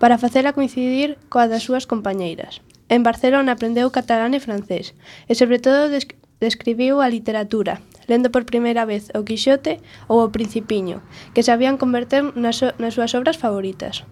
para 0.00 0.16
facela 0.16 0.56
coincidir 0.56 1.20
coa 1.28 1.52
das 1.52 1.68
súas 1.68 1.84
compañeiras. 1.84 2.64
En 2.88 3.04
Barcelona 3.04 3.52
aprendeu 3.52 3.92
catalán 3.92 4.32
e 4.32 4.40
francés, 4.40 4.96
e 5.28 5.36
sobre 5.36 5.60
todo 5.60 5.92
describiu 6.40 7.04
a 7.04 7.12
literatura, 7.12 7.84
lendo 8.08 8.32
por 8.32 8.48
primeira 8.48 8.88
vez 8.88 9.12
o 9.12 9.20
Quixote 9.20 9.84
ou 10.08 10.24
o 10.24 10.32
Principiño, 10.32 11.04
que 11.36 11.44
sabían 11.44 11.76
converter 11.76 12.32
nas, 12.32 12.56
so 12.56 12.72
nas 12.80 12.96
súas 12.96 13.12
obras 13.12 13.36
favoritas. 13.36 14.08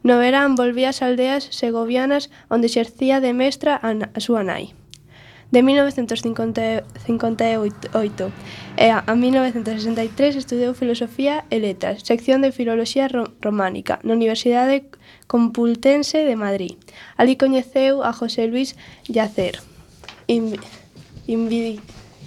No 0.00 0.16
verán 0.16 0.56
volvía 0.56 0.88
ás 0.88 1.04
aldeas 1.04 1.52
segovianas 1.52 2.32
onde 2.48 2.72
exercía 2.72 3.20
de 3.20 3.36
mestra 3.36 3.76
a, 3.76 3.92
a 3.92 4.20
súa 4.24 4.40
nai. 4.40 4.72
De 5.50 5.62
1958 5.62 8.32
e 8.76 8.90
a 8.92 9.00
1963 9.08 10.36
estudou 10.36 10.76
Filosofía 10.76 11.48
e 11.48 11.56
Letras, 11.56 12.04
sección 12.04 12.44
de 12.44 12.52
Filoloxía 12.52 13.08
Románica, 13.40 13.96
na 14.04 14.12
Universidade 14.12 14.92
Complutense 15.24 16.28
de 16.28 16.36
Madrid. 16.36 16.76
Ali 17.16 17.40
coñeceu 17.40 18.04
a 18.04 18.12
José 18.12 18.44
Luis 18.44 18.76
Yacer, 19.08 19.64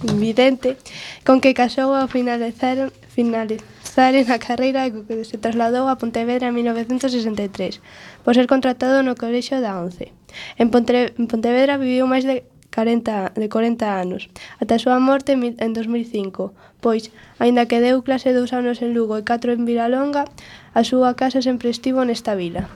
invidente, 0.02 0.74
con 1.22 1.38
que 1.38 1.54
casou 1.54 1.94
ao 1.94 2.10
finalizar, 2.10 2.90
finalizar 3.06 4.18
a 4.18 4.38
carreira 4.42 4.82
e 4.82 4.90
co 4.90 5.06
que 5.06 5.22
se 5.22 5.38
trasladou 5.38 5.86
a 5.86 5.94
Pontevedra 5.94 6.50
en 6.50 6.58
1963, 6.58 7.78
por 8.26 8.34
ser 8.34 8.50
contratado 8.50 9.06
no 9.06 9.14
Colexio 9.14 9.62
da 9.62 9.78
Once. 9.78 10.10
En, 10.58 10.74
Pontevedra 10.74 11.78
viviu 11.78 12.10
máis 12.10 12.26
de 12.26 12.42
40, 12.74 13.32
de 13.36 13.48
40 13.48 14.00
anos, 14.00 14.32
ata 14.58 14.80
a 14.80 14.82
súa 14.82 14.98
morte 14.98 15.36
en 15.36 15.72
2005. 15.76 16.56
Pois, 16.80 17.12
aínda 17.38 17.68
que 17.68 17.84
deu 17.84 18.00
clase 18.00 18.32
dous 18.32 18.56
anos 18.56 18.80
en 18.80 18.96
Lugo 18.96 19.20
e 19.20 19.26
catro 19.28 19.52
en 19.52 19.68
Vilalonga, 19.68 20.24
a 20.72 20.82
súa 20.82 21.12
casa 21.14 21.44
sempre 21.44 21.68
estivo 21.68 22.00
nesta 22.02 22.32
vila. 22.32 22.72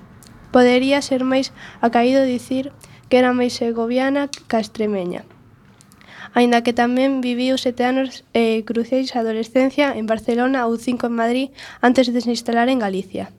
Podería 0.53 1.01
ser 1.01 1.25
máis 1.25 1.51
acaído 1.81 2.23
dicir 2.23 2.71
que 3.09 3.19
era 3.19 3.33
máis 3.33 3.57
segoviana 3.57 4.29
ca 4.51 4.61
extremeña. 4.61 5.25
Aínda 6.37 6.61
que 6.61 6.77
tamén 6.77 7.25
viviu 7.25 7.57
sete 7.57 7.89
anos 7.89 8.21
e 8.37 8.61
eh, 8.61 8.65
cruceis 8.69 9.17
a 9.17 9.25
adolescencia 9.25 9.97
en 9.97 10.05
Barcelona 10.05 10.69
ou 10.69 10.77
cinco 10.77 11.09
en 11.09 11.17
Madrid 11.17 11.49
antes 11.81 12.13
de 12.13 12.21
se 12.21 12.29
instalar 12.29 12.69
en 12.69 12.85
Galicia. 12.85 13.33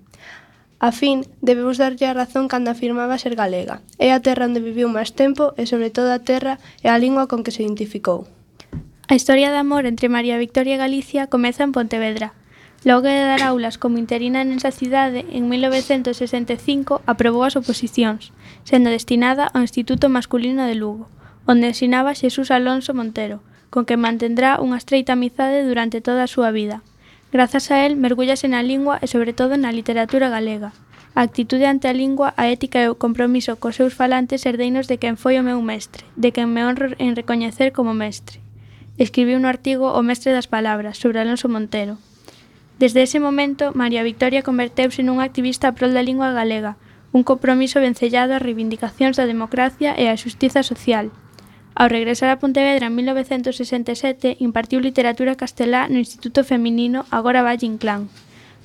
A 0.80 0.92
fin, 0.92 1.26
debemos 1.42 1.82
darlle 1.82 2.06
a 2.06 2.14
razón 2.14 2.46
cando 2.48 2.70
afirmaba 2.70 3.18
ser 3.18 3.34
galega. 3.34 3.82
É 3.98 4.14
a 4.14 4.22
terra 4.22 4.46
onde 4.46 4.62
viviu 4.62 4.86
máis 4.94 5.10
tempo 5.10 5.58
e, 5.58 5.66
sobre 5.66 5.90
todo, 5.90 6.14
a 6.14 6.22
terra 6.22 6.62
e 6.86 6.88
a 6.94 7.02
lingua 7.02 7.26
con 7.26 7.42
que 7.42 7.50
se 7.50 7.66
identificou. 7.66 8.30
A 9.10 9.18
historia 9.18 9.50
de 9.50 9.58
amor 9.58 9.90
entre 9.90 10.06
María 10.06 10.38
Victoria 10.38 10.78
e 10.78 10.84
Galicia 10.86 11.32
comeza 11.34 11.66
en 11.66 11.74
Pontevedra. 11.74 12.38
Logo 12.86 13.10
de 13.10 13.26
dar 13.26 13.42
aulas 13.42 13.82
como 13.82 13.98
interina 13.98 14.46
nesa 14.46 14.70
cidade, 14.70 15.26
en 15.34 15.50
1965 15.50 17.02
aprobou 17.10 17.42
as 17.42 17.58
oposicións, 17.58 18.30
sendo 18.62 18.94
destinada 18.94 19.50
ao 19.50 19.66
Instituto 19.66 20.14
Masculino 20.14 20.62
de 20.70 20.78
Lugo, 20.78 21.10
onde 21.50 21.74
ensinaba 21.74 22.14
Xesús 22.14 22.54
Alonso 22.54 22.94
Montero, 22.94 23.42
con 23.74 23.90
que 23.90 23.98
mantendrá 23.98 24.62
unha 24.62 24.78
estreita 24.78 25.18
amizade 25.18 25.66
durante 25.66 26.06
toda 26.06 26.22
a 26.22 26.30
súa 26.30 26.54
vida. 26.54 26.86
Grazas 27.32 27.72
a 27.72 27.86
él, 27.86 27.96
mergúllase 27.96 28.48
na 28.48 28.64
lingua 28.64 29.00
e 29.04 29.08
sobre 29.08 29.34
todo 29.36 29.60
na 29.60 29.76
literatura 29.76 30.30
galega. 30.32 30.72
A 31.12 31.28
actitude 31.28 31.66
ante 31.68 31.88
a 31.90 31.94
lingua, 31.94 32.34
a 32.38 32.48
ética 32.48 32.80
e 32.80 32.88
o 32.88 32.96
compromiso 32.96 33.60
cos 33.60 33.76
seus 33.76 33.92
falantes 33.92 34.48
herdeinos 34.48 34.88
de 34.88 34.96
quen 34.96 35.20
foi 35.20 35.36
o 35.36 35.44
meu 35.44 35.60
mestre, 35.60 36.08
de 36.16 36.32
quen 36.32 36.56
me 36.56 36.64
honro 36.64 36.96
en 37.04 37.20
recoñecer 37.20 37.76
como 37.76 37.92
mestre. 37.92 38.40
Escribiu 38.96 39.42
no 39.44 39.52
artigo 39.52 39.92
O 39.92 40.02
mestre 40.08 40.32
das 40.32 40.48
palabras, 40.48 40.96
sobre 41.02 41.20
Alonso 41.20 41.52
Montero. 41.52 42.00
Desde 42.80 43.04
ese 43.04 43.20
momento, 43.20 43.76
María 43.76 44.08
Victoria 44.08 44.46
converteuse 44.46 45.04
nunha 45.04 45.28
activista 45.28 45.68
a 45.68 45.76
prol 45.76 45.92
da 45.92 46.06
lingua 46.06 46.32
galega, 46.32 46.80
un 47.12 47.28
compromiso 47.28 47.84
vencellado 47.84 48.32
ás 48.38 48.44
reivindicacións 48.46 49.20
da 49.20 49.28
democracia 49.28 50.00
e 50.00 50.08
a 50.08 50.16
xustiza 50.16 50.64
social, 50.64 51.12
Ao 51.78 51.94
regresar 51.94 52.34
a 52.34 52.42
Pontevedra 52.42 52.90
en 52.90 52.98
1967, 52.98 54.42
impartiu 54.42 54.82
literatura 54.82 55.38
castelá 55.38 55.86
no 55.86 56.02
Instituto 56.02 56.42
Feminino 56.42 57.06
Agora 57.14 57.46
Valle 57.46 57.70
Inclán. 57.70 58.10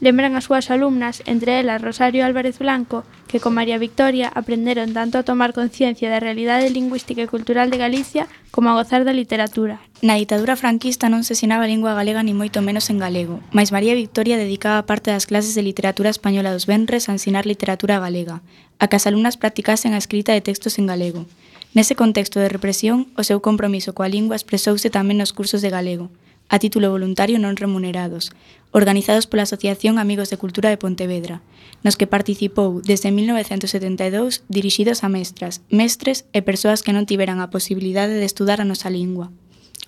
Lembran 0.00 0.32
as 0.32 0.48
súas 0.48 0.72
alumnas, 0.72 1.20
entre 1.28 1.60
elas 1.60 1.84
Rosario 1.84 2.24
Álvarez 2.24 2.56
Blanco, 2.56 3.04
que 3.28 3.36
con 3.36 3.52
María 3.52 3.76
Victoria 3.76 4.32
aprenderon 4.32 4.96
tanto 4.96 5.20
a 5.20 5.28
tomar 5.28 5.52
conciencia 5.52 6.08
da 6.08 6.24
realidade 6.24 6.72
lingüística 6.72 7.20
e 7.20 7.28
cultural 7.28 7.68
de 7.68 7.84
Galicia 7.84 8.32
como 8.48 8.72
a 8.72 8.80
gozar 8.80 9.04
da 9.04 9.12
literatura. 9.12 9.84
Na 10.00 10.16
ditadura 10.16 10.56
franquista 10.56 11.12
non 11.12 11.20
se 11.20 11.36
ensinaba 11.36 11.68
a 11.68 11.70
lingua 11.70 11.92
galega 11.92 12.24
ni 12.24 12.32
moito 12.32 12.64
menos 12.64 12.88
en 12.88 12.96
galego, 12.96 13.44
mas 13.52 13.76
María 13.76 13.92
Victoria 13.92 14.40
dedicaba 14.40 14.88
parte 14.88 15.12
das 15.12 15.28
clases 15.28 15.52
de 15.52 15.60
literatura 15.60 16.08
española 16.08 16.48
dos 16.48 16.64
Benres 16.64 17.12
a 17.12 17.14
ensinar 17.14 17.44
literatura 17.44 18.00
galega, 18.00 18.40
a 18.80 18.88
que 18.88 18.96
as 18.96 19.04
alumnas 19.04 19.36
practicasen 19.36 19.92
a 19.92 20.00
escrita 20.00 20.32
de 20.32 20.40
textos 20.40 20.80
en 20.80 20.88
galego. 20.88 21.28
Nese 21.72 21.96
contexto 21.96 22.36
de 22.36 22.52
represión, 22.52 23.08
o 23.16 23.24
seu 23.24 23.40
compromiso 23.40 23.96
coa 23.96 24.12
lingua 24.12 24.36
expresouse 24.36 24.92
tamén 24.92 25.16
nos 25.16 25.32
cursos 25.32 25.64
de 25.64 25.72
galego, 25.72 26.12
a 26.52 26.60
título 26.60 26.92
voluntario 26.92 27.40
non 27.40 27.56
remunerados, 27.56 28.28
organizados 28.76 29.24
pola 29.24 29.48
Asociación 29.48 29.96
Amigos 29.96 30.28
de 30.28 30.36
Cultura 30.36 30.68
de 30.68 30.76
Pontevedra, 30.76 31.40
nos 31.80 31.96
que 31.96 32.04
participou 32.04 32.84
desde 32.84 33.08
1972 33.08 34.44
dirixidos 34.52 35.00
a 35.00 35.08
mestras, 35.08 35.64
mestres 35.72 36.28
e 36.36 36.44
persoas 36.44 36.84
que 36.84 36.92
non 36.92 37.08
tiveran 37.08 37.40
a 37.40 37.48
posibilidade 37.48 38.20
de 38.20 38.28
estudar 38.28 38.60
a 38.60 38.68
nosa 38.68 38.92
lingua 38.92 39.32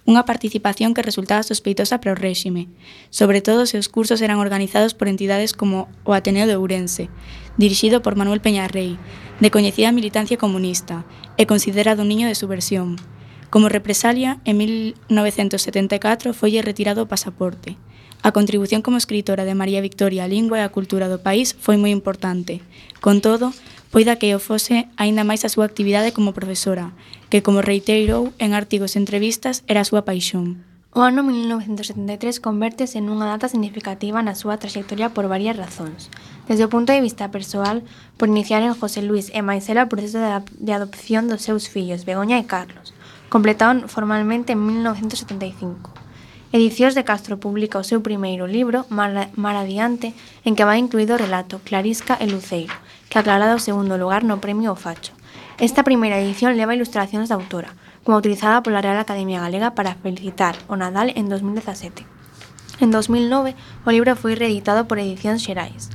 unha 0.04 0.28
participación 0.28 0.92
que 0.92 1.04
resultaba 1.04 1.40
sospeitosa 1.40 1.96
para 1.96 2.12
o 2.12 2.20
réxime, 2.20 2.68
sobre 3.08 3.40
todo 3.40 3.64
se 3.64 3.80
os 3.80 3.88
cursos 3.88 4.20
eran 4.20 4.36
organizados 4.36 4.92
por 4.92 5.08
entidades 5.08 5.56
como 5.56 5.88
o 6.04 6.12
Ateneo 6.12 6.44
de 6.44 6.60
Ourense, 6.60 7.08
dirixido 7.56 8.04
por 8.04 8.12
Manuel 8.12 8.44
Peñarrey, 8.44 9.00
de 9.40 9.48
coñecida 9.50 9.96
militancia 9.96 10.36
comunista, 10.36 11.08
e 11.40 11.48
considerado 11.48 12.04
un 12.04 12.12
niño 12.12 12.28
de 12.28 12.36
subversión. 12.36 13.00
Como 13.48 13.72
represalia, 13.72 14.42
en 14.44 14.58
1974 14.58 16.34
folle 16.34 16.60
retirado 16.60 17.02
o 17.02 17.10
pasaporte. 17.10 17.80
A 18.24 18.32
contribución 18.32 18.80
como 18.80 18.96
escritora 18.96 19.44
de 19.44 19.54
María 19.54 19.84
Victoria 19.84 20.24
á 20.24 20.28
lingua 20.28 20.60
e 20.60 20.64
á 20.64 20.72
cultura 20.72 21.12
do 21.12 21.20
país 21.20 21.52
foi 21.56 21.76
moi 21.76 21.92
importante. 21.92 22.64
Con 23.04 23.20
todo, 23.20 23.52
poida 23.94 24.18
que 24.18 24.34
o 24.34 24.42
fose 24.42 24.90
aínda 24.98 25.22
máis 25.22 25.46
a 25.46 25.52
súa 25.54 25.70
actividade 25.70 26.10
como 26.10 26.34
profesora, 26.34 26.90
que 27.30 27.46
como 27.46 27.62
reiterou 27.62 28.34
en 28.42 28.50
artigos 28.50 28.98
e 28.98 28.98
entrevistas 28.98 29.62
era 29.70 29.86
a 29.86 29.88
súa 29.88 30.02
paixón. 30.02 30.66
O 30.90 31.06
ano 31.06 31.22
1973 31.22 32.42
convertese 32.42 32.98
nunha 32.98 33.30
data 33.30 33.46
significativa 33.46 34.18
na 34.18 34.34
súa 34.34 34.58
trayectoria 34.58 35.14
por 35.14 35.30
varias 35.30 35.54
razóns. 35.54 36.10
Desde 36.50 36.66
o 36.66 36.72
punto 36.74 36.90
de 36.90 37.06
vista 37.06 37.30
persoal, 37.30 37.86
por 38.18 38.26
iniciar 38.26 38.66
en 38.66 38.74
José 38.74 38.98
Luis 38.98 39.30
e 39.30 39.46
Maisela 39.46 39.86
o 39.86 39.90
proceso 39.94 40.18
de 40.18 40.72
adopción 40.74 41.30
dos 41.30 41.46
seus 41.46 41.70
fillos, 41.70 42.02
Begoña 42.02 42.42
e 42.42 42.50
Carlos, 42.50 42.98
completaron 43.30 43.86
formalmente 43.86 44.58
en 44.58 44.60
1975. 44.74 45.94
Edicións 46.50 46.98
de 46.98 47.06
Castro 47.06 47.38
publica 47.38 47.78
o 47.78 47.86
seu 47.86 48.02
primeiro 48.02 48.50
libro, 48.50 48.90
Mar, 48.90 49.30
Mar 49.38 49.54
Adiante, 49.54 50.18
en 50.42 50.58
que 50.58 50.66
vai 50.66 50.82
incluído 50.82 51.14
o 51.14 51.22
relato 51.22 51.62
Clarisca 51.62 52.18
e 52.18 52.26
Luceiro 52.26 52.74
que 53.14 53.20
aclarada 53.20 53.54
o 53.54 53.62
segundo 53.62 53.94
lugar 53.94 54.26
no 54.26 54.42
premio 54.42 54.74
O 54.74 54.74
Facho. 54.74 55.14
Esta 55.62 55.86
primeira 55.86 56.18
edición 56.18 56.58
leva 56.58 56.74
ilustracións 56.74 57.30
da 57.30 57.38
autora, 57.38 57.70
como 58.02 58.18
utilizada 58.18 58.58
pola 58.66 58.82
Real 58.82 58.98
Academia 58.98 59.38
Galega 59.38 59.70
para 59.78 59.94
felicitar 60.02 60.58
o 60.66 60.74
Nadal 60.74 61.14
en 61.14 61.30
2017. 61.30 62.02
En 62.82 62.90
2009, 62.90 63.54
o 63.86 63.90
libro 63.94 64.18
foi 64.18 64.34
reeditado 64.34 64.90
por 64.90 64.98
Edicións 64.98 65.46
Xerais. 65.46 65.94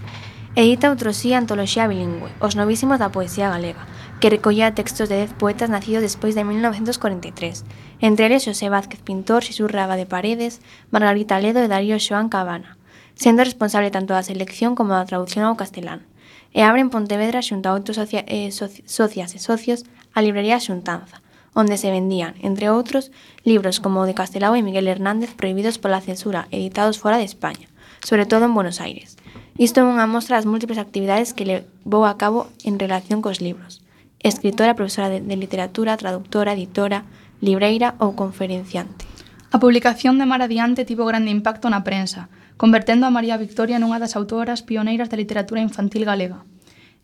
Edita 0.56 0.88
outrosía 0.88 1.36
antoloxía 1.36 1.92
bilingüe, 1.92 2.32
Os 2.40 2.56
novísimos 2.56 3.04
da 3.04 3.12
poesía 3.12 3.52
galega, 3.52 3.84
que 4.24 4.32
recollía 4.32 4.72
textos 4.72 5.12
de 5.12 5.20
dez 5.28 5.36
poetas 5.36 5.68
nacidos 5.68 6.08
despois 6.08 6.40
de 6.40 6.48
1943, 6.48 7.68
entre 8.00 8.32
eles 8.32 8.48
José 8.48 8.72
Vázquez 8.72 9.04
Pintor, 9.04 9.44
Xesús 9.44 9.68
Raba 9.68 10.00
de 10.00 10.08
Paredes, 10.08 10.64
Margarita 10.88 11.36
Ledo 11.44 11.60
e 11.60 11.68
Darío 11.68 12.00
Xoán 12.00 12.32
Cabana, 12.32 12.80
sendo 13.20 13.44
responsable 13.44 13.92
tanto 13.92 14.16
da 14.16 14.24
selección 14.24 14.72
como 14.72 14.96
da 14.96 15.04
traducción 15.04 15.44
ao 15.44 15.60
castelán 15.60 16.08
e 16.54 16.66
abre 16.66 16.82
en 16.82 16.90
Pontevedra 16.90 17.46
xunto 17.46 17.70
a 17.70 17.76
outros 17.78 17.98
socia, 18.02 18.26
eh, 18.26 18.50
soci, 18.50 18.82
socias 18.86 19.36
e 19.36 19.40
socios 19.40 19.86
a 20.14 20.22
librería 20.22 20.58
Xuntanza, 20.58 21.22
onde 21.54 21.78
se 21.78 21.92
vendían, 21.92 22.36
entre 22.42 22.70
outros, 22.70 23.12
libros 23.46 23.80
como 23.80 24.02
o 24.02 24.08
de 24.10 24.18
Castelao 24.18 24.56
e 24.58 24.66
Miguel 24.66 24.88
Hernández 24.90 25.34
prohibidos 25.38 25.78
pola 25.78 26.02
censura, 26.02 26.48
editados 26.50 26.98
fora 26.98 27.18
de 27.18 27.26
España, 27.26 27.68
sobre 28.02 28.26
todo 28.26 28.46
en 28.46 28.54
Buenos 28.54 28.82
Aires. 28.82 29.18
Isto 29.60 29.82
é 29.82 29.86
unha 29.86 30.08
mostra 30.08 30.40
das 30.40 30.48
múltiples 30.48 30.80
actividades 30.80 31.36
que 31.36 31.44
levou 31.46 32.08
a 32.08 32.16
cabo 32.16 32.48
en 32.64 32.80
relación 32.80 33.20
cos 33.20 33.44
libros. 33.44 33.84
Escritora, 34.24 34.76
profesora 34.76 35.12
de, 35.12 35.20
de 35.20 35.36
literatura, 35.36 36.00
traductora, 36.00 36.56
editora, 36.56 37.04
libreira 37.44 37.96
ou 38.00 38.16
conferenciante. 38.16 39.04
A 39.52 39.58
publicación 39.58 40.16
de 40.16 40.30
Mar 40.30 40.40
Adiante 40.46 40.86
tivo 40.86 41.04
grande 41.10 41.34
impacto 41.34 41.68
na 41.68 41.84
prensa, 41.84 42.32
convertendo 42.60 43.08
a 43.08 43.16
María 43.16 43.40
Victoria 43.40 43.80
nunha 43.80 44.04
das 44.04 44.20
autoras 44.20 44.60
pioneiras 44.68 45.08
da 45.08 45.16
literatura 45.16 45.64
infantil 45.64 46.04
galega. 46.04 46.44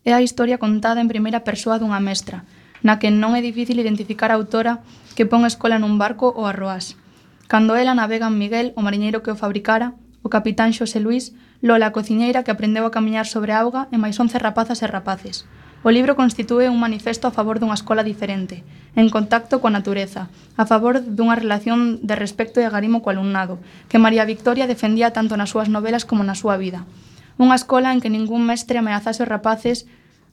É 0.03 0.11
a 0.11 0.19
historia 0.19 0.59
contada 0.59 0.99
en 0.99 1.07
primeira 1.07 1.47
persoa 1.47 1.79
dunha 1.79 2.03
mestra, 2.03 2.43
na 2.83 2.99
que 2.99 3.07
non 3.07 3.39
é 3.39 3.41
difícil 3.41 3.79
identificar 3.79 4.35
a 4.35 4.37
autora 4.37 4.83
que 5.15 5.23
pon 5.23 5.47
a 5.47 5.51
escola 5.53 5.79
nun 5.79 5.95
barco 5.95 6.27
ou 6.27 6.43
arroás. 6.43 6.99
Cando 7.47 7.79
ela 7.79 7.95
navega 7.95 8.27
en 8.27 8.35
Miguel, 8.35 8.75
o 8.75 8.83
mariñeiro 8.83 9.23
que 9.23 9.31
o 9.31 9.39
fabricara, 9.39 9.95
o 10.19 10.27
capitán 10.27 10.75
Xosé 10.75 10.99
Luis, 10.99 11.31
Lola 11.63 11.87
a 11.87 11.95
cociñeira 11.95 12.43
que 12.43 12.51
aprendeu 12.51 12.83
a 12.83 12.91
camiñar 12.91 13.25
sobre 13.25 13.55
a 13.55 13.63
auga 13.63 13.87
e 13.89 13.97
máis 13.97 14.19
once 14.19 14.35
rapazas 14.35 14.83
e 14.83 14.87
rapaces. 14.91 15.47
O 15.85 15.93
libro 15.93 16.17
constitúe 16.17 16.65
un 16.65 16.81
manifesto 16.81 17.29
a 17.29 17.35
favor 17.37 17.61
dunha 17.61 17.77
escola 17.77 18.01
diferente, 18.01 18.65
en 18.97 19.05
contacto 19.13 19.61
coa 19.61 19.69
natureza, 19.69 20.33
a 20.57 20.65
favor 20.65 20.97
dunha 20.97 21.37
relación 21.37 22.01
de 22.01 22.17
respecto 22.17 22.57
e 22.57 22.65
agarimo 22.65 23.05
co 23.05 23.13
alumnado, 23.13 23.61
que 23.85 24.01
María 24.01 24.25
Victoria 24.25 24.65
defendía 24.65 25.13
tanto 25.13 25.37
nas 25.37 25.53
súas 25.53 25.69
novelas 25.69 26.01
como 26.09 26.25
na 26.25 26.33
súa 26.33 26.57
vida. 26.57 26.89
Unha 27.37 27.53
escola 27.53 27.93
en 27.93 28.01
que 28.01 28.09
ningún 28.09 28.49
mestre 28.49 28.81
ameazase 28.81 29.21
os 29.21 29.29
rapaces 29.29 29.85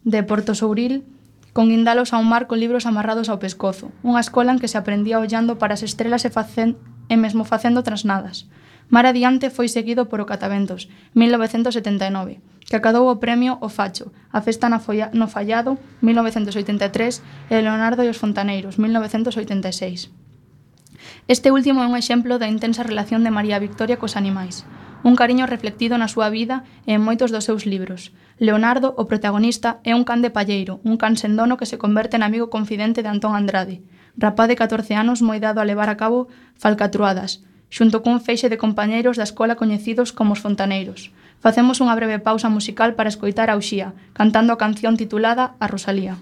de 0.08 0.24
Porto 0.24 0.56
Souril 0.56 1.04
con 1.52 1.68
guindalos 1.68 2.16
a 2.16 2.20
un 2.22 2.32
mar 2.32 2.48
con 2.48 2.56
libros 2.56 2.88
amarrados 2.88 3.28
ao 3.28 3.36
pescozo. 3.36 3.92
Unha 4.00 4.24
escola 4.24 4.56
en 4.56 4.60
que 4.60 4.72
se 4.72 4.80
aprendía 4.80 5.20
ollando 5.20 5.60
para 5.60 5.76
as 5.76 5.84
estrelas 5.84 6.24
e, 6.24 6.32
facen, 6.32 6.80
e 7.12 7.20
mesmo 7.20 7.44
facendo 7.44 7.84
trasnadas. 7.84 8.48
Mar 8.88 9.06
adiante 9.06 9.50
foi 9.50 9.68
seguido 9.68 10.08
por 10.08 10.18
O 10.20 10.26
cataventos, 10.26 10.88
1979, 11.14 12.40
que 12.66 12.76
acadou 12.76 13.10
o 13.10 13.20
premio 13.20 13.58
O 13.60 13.68
Facho, 13.68 14.10
A 14.32 14.40
festa 14.40 14.68
na 14.72 14.80
folla, 14.80 15.10
no 15.12 15.28
Fallado, 15.28 15.78
1983, 16.00 17.22
e 17.50 17.56
Leonardo 17.60 18.02
e 18.02 18.08
os 18.08 18.16
Fontaneiros, 18.16 18.78
1986. 18.80 20.10
Este 21.28 21.48
último 21.50 21.82
é 21.82 21.86
un 21.86 21.98
exemplo 21.98 22.38
da 22.40 22.48
intensa 22.48 22.82
relación 22.82 23.20
de 23.22 23.34
María 23.34 23.58
Victoria 23.58 24.00
cos 24.00 24.16
animais 24.16 24.64
un 25.02 25.16
cariño 25.16 25.46
reflectido 25.46 25.98
na 25.98 26.06
súa 26.06 26.30
vida 26.30 26.62
e 26.86 26.94
en 26.94 27.02
moitos 27.02 27.34
dos 27.34 27.44
seus 27.44 27.66
libros. 27.66 28.14
Leonardo, 28.38 28.94
o 28.94 29.06
protagonista, 29.10 29.82
é 29.82 29.92
un 29.98 30.06
can 30.06 30.22
de 30.22 30.30
palleiro, 30.30 30.78
un 30.86 30.96
can 30.96 31.18
sendono 31.18 31.58
que 31.58 31.66
se 31.66 31.78
converte 31.78 32.16
en 32.16 32.22
amigo 32.22 32.50
confidente 32.50 33.02
de 33.02 33.10
Antón 33.10 33.34
Andrade, 33.34 33.82
rapaz 34.14 34.46
de 34.46 34.56
14 34.56 34.94
anos 34.94 35.18
moi 35.20 35.42
dado 35.42 35.58
a 35.58 35.66
levar 35.66 35.90
a 35.90 35.98
cabo 35.98 36.30
falcatruadas, 36.54 37.42
xunto 37.72 38.04
cun 38.04 38.20
feixe 38.20 38.52
de 38.52 38.60
compañeiros 38.60 39.16
da 39.16 39.24
escola 39.24 39.56
coñecidos 39.56 40.12
como 40.12 40.36
os 40.36 40.42
fontaneiros. 40.44 41.08
Facemos 41.40 41.80
unha 41.80 41.96
breve 41.96 42.20
pausa 42.20 42.52
musical 42.52 42.92
para 42.92 43.08
escoitar 43.08 43.48
a 43.48 43.56
Uxía, 43.56 43.96
cantando 44.12 44.52
a 44.52 44.60
canción 44.60 45.00
titulada 45.00 45.56
A 45.56 45.66
Rosalía. 45.72 46.20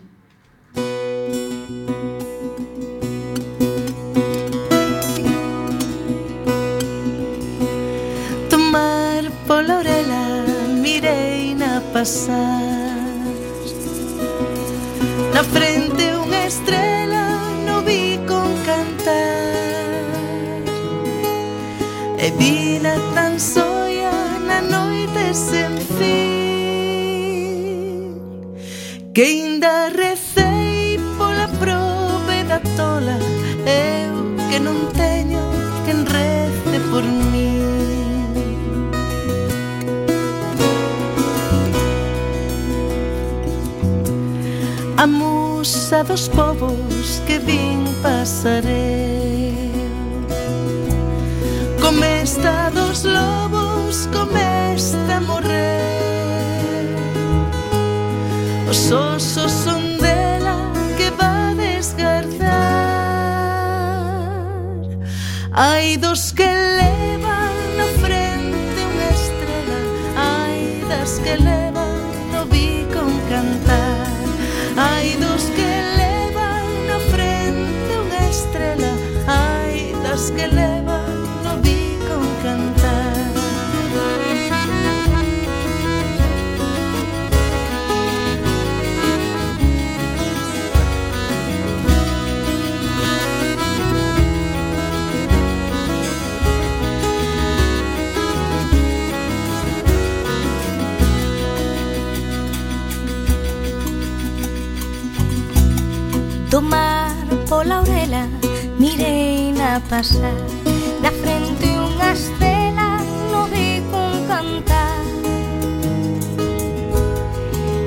Tomar 8.47 9.27
pola 9.51 9.83
orela 9.83 10.25
mirei 10.79 11.59
na 11.59 11.83
pasar 11.91 12.95
na 15.35 15.43
frente 15.43 15.80
vina 22.39 22.95
tan 23.15 23.39
soia 23.39 24.13
na 24.47 24.61
noite 24.61 25.35
sen 25.35 25.79
fin. 25.97 26.21
Que 29.15 29.23
ainda 29.23 29.89
recei 29.89 30.99
pola 31.19 31.49
probe 31.59 32.45
da 32.49 32.61
tola 32.77 33.19
Eu 33.67 34.37
que 34.49 34.59
non 34.61 34.79
teño 34.95 35.43
quen 35.85 36.07
rece 36.07 36.79
por 36.91 37.05
mí. 37.05 37.51
A 44.97 45.07
musa 45.07 46.05
dos 46.05 46.29
povos 46.29 47.23
que 47.27 47.39
vin 47.39 47.85
pasarei 48.03 49.20
festa 52.31 52.71
dos 52.71 53.03
lobos 53.03 54.09
comesta 54.13 55.21
morrer 55.21 56.95
Os 58.69 58.93
osos 58.93 59.51
son 59.51 59.99
dela 59.99 60.71
que 60.97 61.11
va 61.11 61.55
desgarzar 61.55 62.47
Hai 65.53 65.97
dos 65.97 66.31
que 66.33 66.47
levan 66.47 67.53
na 67.77 67.87
frente 67.99 68.81
unha 68.91 69.11
estrela 69.19 69.81
Hai 70.15 70.87
das 70.89 71.19
que 71.19 71.35
levan 71.35 71.70
Tomar 106.51 107.15
pola 107.49 107.81
orela 107.83 108.27
Mirei 108.77 109.53
na 109.53 109.81
pasar. 109.89 110.35
Na 111.01 111.13
frente 111.13 111.67
unha 111.67 112.11
estrela 112.11 112.99
No 113.31 113.47
vi 113.47 113.79
cun 113.87 114.27
cantar. 114.27 114.99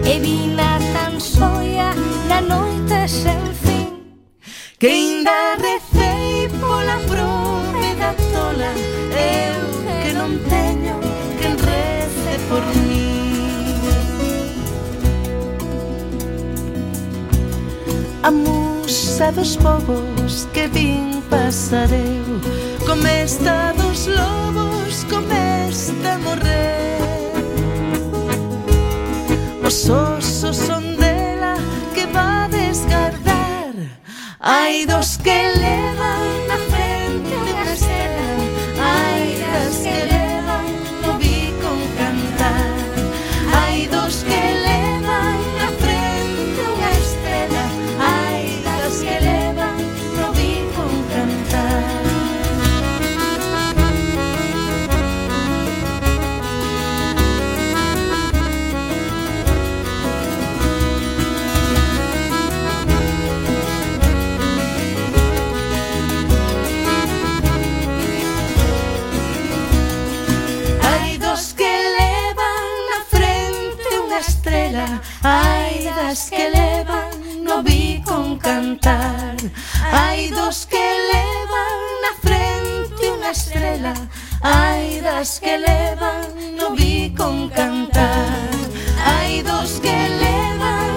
E 0.08 0.14
vina 0.24 0.80
tan 0.96 1.20
soia 1.20 1.92
Na 2.32 2.40
noite 2.40 3.04
sen 3.12 3.44
fin. 3.64 3.92
Que 4.80 4.88
inda 4.88 5.60
recei 5.60 6.48
pola 6.64 6.98
prove 7.04 7.90
da 8.00 8.16
tola 8.32 8.72
amusa 18.24 19.32
dos 19.32 19.56
povos 19.58 20.48
que 20.54 20.68
din 20.68 21.22
pasareu? 21.30 22.24
Está 23.24 23.74
dos 23.74 24.08
lobos, 24.08 25.06
comesta 25.10 26.18
morrer 26.20 26.84
Os 29.66 29.90
osos 29.90 30.58
son 30.58 30.98
dela 30.98 31.56
que 31.96 32.06
va 32.08 32.48
desgardar. 32.50 33.74
Ai 34.40 34.86
dos 34.86 35.18
que 35.18 35.54
ler 35.56 35.93
das 76.14 76.30
que 76.30 76.48
levan 76.48 77.44
no 77.44 77.64
bicon 77.64 78.38
cantar. 78.38 79.36
Hai 79.82 80.30
dos 80.30 80.68
que 80.68 80.86
levan 81.12 81.78
na 82.04 82.14
frente 82.22 83.04
unha 83.10 83.32
estrela 83.32 83.96
Hai 84.44 85.02
das 85.02 85.40
que 85.40 85.58
levan 85.58 86.30
no 86.54 86.70
bicon 86.78 87.50
cantar. 87.50 88.46
Hai 89.02 89.42
dos 89.42 89.82
que 89.82 89.98
levan 90.22 90.93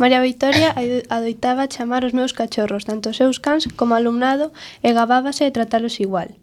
María 0.00 0.22
Victoria 0.22 0.72
adoitaba 1.12 1.68
chamar 1.68 2.08
os 2.08 2.16
meus 2.16 2.32
cachorros, 2.32 2.88
tanto 2.88 3.12
os 3.12 3.20
seus 3.20 3.36
cans 3.36 3.68
como 3.76 3.92
alumnado, 3.92 4.48
e 4.80 4.96
gabábase 4.96 5.44
de 5.44 5.52
tratalos 5.52 6.00
igual. 6.00 6.40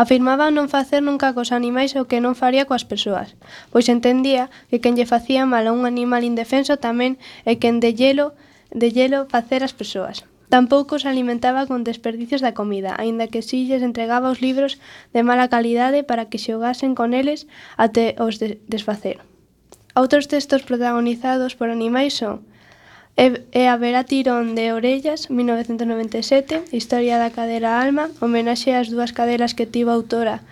Afirmaba 0.00 0.48
non 0.48 0.72
facer 0.72 1.04
nunca 1.04 1.36
cos 1.36 1.52
animais 1.52 1.92
o 2.00 2.08
que 2.08 2.24
non 2.24 2.32
faría 2.32 2.64
coas 2.64 2.88
persoas, 2.88 3.36
pois 3.68 3.92
entendía 3.92 4.48
que 4.72 4.80
quen 4.80 4.96
lle 4.96 5.04
facía 5.04 5.44
mal 5.44 5.68
a 5.68 5.76
un 5.76 5.84
animal 5.84 6.24
indefenso 6.24 6.80
tamén 6.80 7.20
é 7.44 7.60
quen 7.60 7.76
de 7.84 7.92
hielo, 7.92 8.32
de 8.72 8.88
hielo 8.88 9.28
facer 9.28 9.60
as 9.60 9.76
persoas. 9.76 10.24
Tampouco 10.48 10.96
os 10.96 11.04
alimentaba 11.04 11.68
con 11.68 11.84
desperdicios 11.84 12.40
da 12.40 12.56
comida, 12.56 12.96
aínda 12.96 13.28
que 13.28 13.44
si 13.44 13.68
lles 13.68 13.84
entregaba 13.84 14.32
os 14.32 14.40
libros 14.40 14.80
de 15.12 15.20
mala 15.20 15.52
calidade 15.52 16.08
para 16.08 16.32
que 16.32 16.40
xogasen 16.40 16.96
con 16.96 17.12
eles 17.12 17.44
até 17.76 18.16
os 18.16 18.40
de 18.40 18.64
desfacer. 18.64 19.20
Outros 19.92 20.24
textos 20.24 20.64
protagonizados 20.64 21.52
por 21.52 21.68
animais 21.68 22.16
son 22.16 22.48
E, 23.16 23.46
e 23.54 23.70
haberá 23.70 24.02
tirón 24.02 24.58
de 24.58 24.72
orellas, 24.74 25.30
1997, 25.30 26.74
Historia 26.74 27.14
da 27.22 27.30
cadera 27.30 27.78
alma, 27.78 28.10
homenaxe 28.18 28.74
ás 28.74 28.90
dúas 28.90 29.14
caderas 29.14 29.54
que 29.54 29.70
tivo 29.70 29.94
a 29.94 29.98
autora 29.98 30.42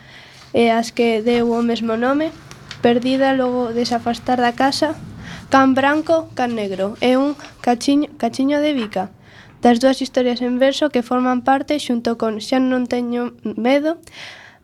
e 0.55 0.71
as 0.71 0.95
que 0.95 1.25
deu 1.27 1.51
o 1.51 1.61
mesmo 1.63 1.99
nome, 1.99 2.31
Perdida 2.83 3.35
logo 3.35 3.75
desafastar 3.75 4.39
da 4.39 4.55
casa, 4.55 4.95
Can 5.51 5.75
branco, 5.75 6.31
can 6.39 6.55
negro 6.55 6.95
e 7.03 7.19
un 7.19 7.35
cachiño, 7.61 8.09
cachiño 8.17 8.63
de 8.63 8.73
bica 8.73 9.11
das 9.63 9.79
dúas 9.79 10.03
historias 10.03 10.43
en 10.43 10.59
verso 10.59 10.91
que 10.91 11.07
forman 11.07 11.43
parte 11.43 11.79
xunto 11.79 12.19
con 12.19 12.43
Xa 12.43 12.59
non 12.59 12.91
teño 12.91 13.35
medo 13.43 13.99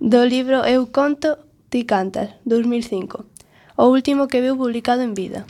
do 0.03 0.23
libro 0.27 0.67
Eu 0.67 0.91
conto, 0.91 1.39
ti 1.71 1.87
cantas, 1.87 2.35
2005, 2.47 3.27
o 3.79 3.85
último 3.91 4.27
que 4.31 4.43
viu 4.43 4.59
publicado 4.59 5.03
en 5.03 5.15
vida. 5.15 5.47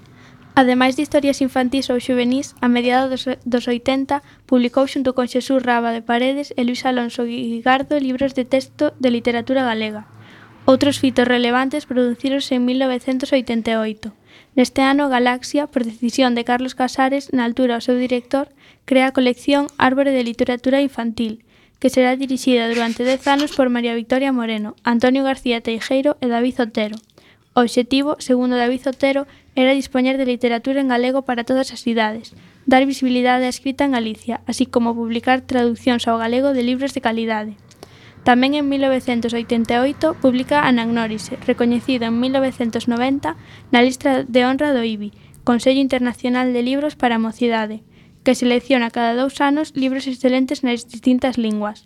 Ademais 0.58 0.96
de 0.96 1.02
historias 1.06 1.38
infantís 1.46 1.86
ou 1.86 2.02
xuvenís, 2.02 2.58
a 2.58 2.66
mediados 2.66 3.08
dos, 3.14 3.38
dos 3.46 3.64
80 3.70 4.26
publicou 4.42 4.90
xunto 4.90 5.14
con 5.14 5.30
Xesús 5.30 5.62
Raba 5.62 5.94
de 5.94 6.02
Paredes 6.02 6.50
e 6.58 6.66
Luis 6.66 6.82
Alonso 6.82 7.22
Guigardo 7.22 7.94
libros 8.02 8.34
de 8.34 8.42
texto 8.42 8.90
de 8.98 9.14
literatura 9.14 9.62
galega. 9.62 10.10
Outros 10.66 10.98
fitos 10.98 11.30
relevantes 11.30 11.86
producíronse 11.86 12.58
en 12.58 12.66
1988. 12.66 14.10
Neste 14.58 14.82
ano, 14.82 15.06
Galaxia, 15.06 15.70
por 15.70 15.86
decisión 15.86 16.34
de 16.34 16.42
Carlos 16.42 16.74
Casares, 16.74 17.30
na 17.30 17.46
altura 17.46 17.78
o 17.78 17.84
seu 17.86 17.94
director, 17.94 18.50
crea 18.82 19.06
a 19.06 19.14
colección 19.14 19.70
Árbore 19.78 20.10
de 20.10 20.26
Literatura 20.26 20.82
Infantil, 20.82 21.46
que 21.78 21.86
será 21.86 22.18
dirixida 22.18 22.66
durante 22.66 23.06
10 23.06 23.30
anos 23.30 23.54
por 23.54 23.70
María 23.70 23.94
Victoria 23.94 24.34
Moreno, 24.34 24.74
Antonio 24.82 25.22
García 25.22 25.62
Teijeiro 25.62 26.18
e 26.18 26.26
David 26.26 26.66
Otero. 26.66 26.98
O 27.54 27.62
obxectivo, 27.62 28.18
segundo 28.18 28.54
David 28.54 28.86
Otero, 28.86 29.26
era 29.58 29.74
dispoñer 29.74 30.18
de 30.18 30.24
literatura 30.24 30.80
en 30.80 30.86
galego 30.86 31.22
para 31.26 31.42
todas 31.42 31.74
as 31.74 31.82
cidades, 31.82 32.30
dar 32.62 32.86
visibilidade 32.86 33.42
á 33.42 33.50
escrita 33.50 33.82
en 33.82 33.90
Galicia, 33.90 34.38
así 34.46 34.70
como 34.70 34.94
publicar 34.94 35.42
traduccións 35.42 36.06
ao 36.06 36.14
galego 36.14 36.54
de 36.54 36.62
libros 36.62 36.94
de 36.94 37.02
calidade. 37.02 37.58
Tamén 38.22 38.54
en 38.54 38.70
1988 38.70 40.14
publica 40.22 40.62
Anagnórise, 40.62 41.34
recoñecido 41.42 42.06
en 42.06 42.22
1990 42.22 43.34
na 43.74 43.82
lista 43.82 44.22
de 44.22 44.46
honra 44.46 44.70
do 44.70 44.86
IBI, 44.86 45.10
Consello 45.42 45.82
Internacional 45.82 46.54
de 46.54 46.62
Libros 46.62 46.94
para 46.94 47.18
a 47.18 47.24
Mocidade, 47.26 47.82
que 48.22 48.38
selecciona 48.38 48.94
cada 48.94 49.18
dous 49.18 49.42
anos 49.42 49.74
libros 49.74 50.06
excelentes 50.06 50.62
nas 50.62 50.86
distintas 50.86 51.34
linguas. 51.34 51.82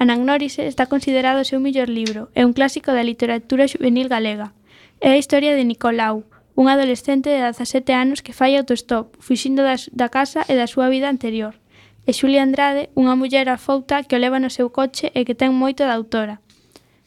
Anagnórise 0.00 0.64
está 0.64 0.88
considerado 0.88 1.44
o 1.44 1.48
seu 1.48 1.60
mellor 1.60 1.92
libro, 1.92 2.32
é 2.32 2.48
un 2.48 2.56
clásico 2.56 2.96
da 2.96 3.04
literatura 3.04 3.68
juvenil 3.68 4.08
galega. 4.08 4.56
É 5.04 5.12
a 5.12 5.20
historia 5.20 5.52
de 5.52 5.68
Nicolau, 5.68 6.24
un 6.60 6.68
adolescente 6.68 7.30
de 7.30 7.40
17 7.40 7.94
anos 7.94 8.20
que 8.20 8.36
fai 8.36 8.52
autostop, 8.52 9.16
fuxindo 9.16 9.64
das, 9.64 9.88
da 9.96 10.12
casa 10.12 10.44
e 10.44 10.60
da 10.60 10.68
súa 10.68 10.92
vida 10.92 11.08
anterior. 11.08 11.56
E 12.04 12.12
Xulia 12.12 12.44
Andrade, 12.44 12.92
unha 12.92 13.16
muller 13.16 13.48
afouta 13.48 14.04
que 14.04 14.12
o 14.12 14.20
leva 14.20 14.36
no 14.36 14.52
seu 14.52 14.68
coche 14.68 15.08
e 15.16 15.24
que 15.24 15.32
ten 15.32 15.56
moito 15.56 15.88
da 15.88 15.96
autora. 15.96 16.44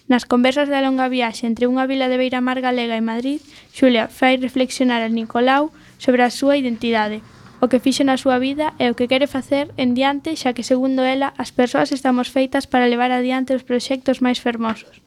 Nas 0.09 0.25
conversas 0.25 0.73
da 0.73 0.81
longa 0.81 1.05
viaxe 1.05 1.45
entre 1.45 1.69
unha 1.69 1.85
vila 1.85 2.09
de 2.09 2.17
Beira-Mar 2.17 2.65
galega 2.65 2.97
e 2.97 3.05
Madrid, 3.05 3.45
Xulia 3.69 4.09
fai 4.09 4.41
reflexionar 4.41 5.05
a 5.05 5.13
Nicolau 5.13 5.69
sobre 6.01 6.25
a 6.25 6.33
súa 6.33 6.57
identidade, 6.57 7.21
o 7.61 7.69
que 7.69 7.77
fixo 7.77 8.01
na 8.01 8.17
súa 8.17 8.41
vida 8.41 8.73
e 8.81 8.89
o 8.89 8.97
que 8.97 9.05
quere 9.05 9.29
facer 9.29 9.69
en 9.77 9.93
diante, 9.93 10.33
xa 10.33 10.57
que, 10.57 10.65
segundo 10.65 11.05
ela, 11.05 11.29
as 11.37 11.53
persoas 11.53 11.93
estamos 11.93 12.33
feitas 12.33 12.65
para 12.65 12.89
levar 12.89 13.13
adiante 13.13 13.53
os 13.53 13.61
proxectos 13.61 14.17
máis 14.17 14.41
fermosos. 14.41 15.05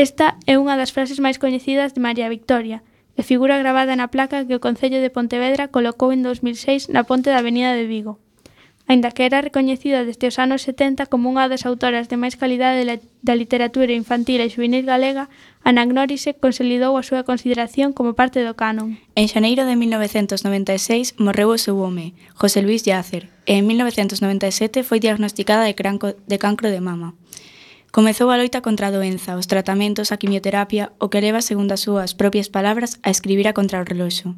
Esta 0.00 0.40
é 0.48 0.56
unha 0.56 0.80
das 0.80 0.96
frases 0.96 1.20
máis 1.20 1.36
coñecidas 1.36 1.92
de 1.92 2.00
María 2.00 2.32
Victoria, 2.32 2.80
e 3.16 3.22
figura 3.22 3.58
gravada 3.58 3.94
na 3.94 4.10
placa 4.10 4.44
que 4.46 4.58
o 4.58 4.62
Concello 4.62 4.98
de 4.98 5.10
Pontevedra 5.10 5.70
colocou 5.70 6.10
en 6.10 6.26
2006 6.26 6.90
na 6.90 7.06
ponte 7.06 7.30
da 7.30 7.40
Avenida 7.40 7.72
de 7.72 7.86
Vigo. 7.86 8.18
Ainda 8.86 9.10
que 9.12 9.24
era 9.24 9.40
recoñecida 9.40 10.04
desde 10.04 10.28
os 10.28 10.36
anos 10.36 10.60
70 10.60 11.08
como 11.08 11.32
unha 11.32 11.48
das 11.48 11.64
autoras 11.64 12.04
de 12.12 12.20
máis 12.20 12.36
calidade 12.36 12.84
da 13.24 13.32
literatura 13.32 13.96
infantil 13.96 14.44
e 14.44 14.52
juvenil 14.52 14.84
galega, 14.84 15.32
Ana 15.64 15.88
Gnórise 15.88 16.36
consolidou 16.36 16.92
a 17.00 17.06
súa 17.06 17.24
consideración 17.24 17.96
como 17.96 18.12
parte 18.12 18.44
do 18.44 18.52
canon. 18.52 19.00
En 19.16 19.32
xaneiro 19.32 19.64
de 19.64 19.72
1996 19.80 21.16
morreu 21.16 21.48
o 21.48 21.56
seu 21.56 21.80
home, 21.80 22.12
José 22.36 22.60
Luis 22.60 22.84
Yácer, 22.84 23.32
e 23.48 23.56
en 23.56 23.64
1997 23.64 24.84
foi 24.84 25.00
diagnosticada 25.00 25.64
de, 25.64 25.72
cranco, 25.72 26.12
de 26.12 26.36
cancro 26.36 26.68
de 26.68 26.84
mama. 26.84 27.16
Comezou 27.94 28.34
a 28.34 28.36
loita 28.42 28.58
contra 28.58 28.90
a 28.90 28.90
doenza, 28.90 29.38
os 29.38 29.46
tratamentos, 29.46 30.10
a 30.10 30.18
quimioterapia, 30.18 30.90
o 30.98 31.06
que 31.14 31.22
leva, 31.22 31.38
segundo 31.38 31.78
as 31.78 31.86
súas 31.86 32.10
propias 32.10 32.50
palabras, 32.50 32.98
a 33.06 33.08
escribir 33.14 33.46
a 33.46 33.54
contra 33.54 33.78
o 33.78 33.86
reloxo. 33.86 34.34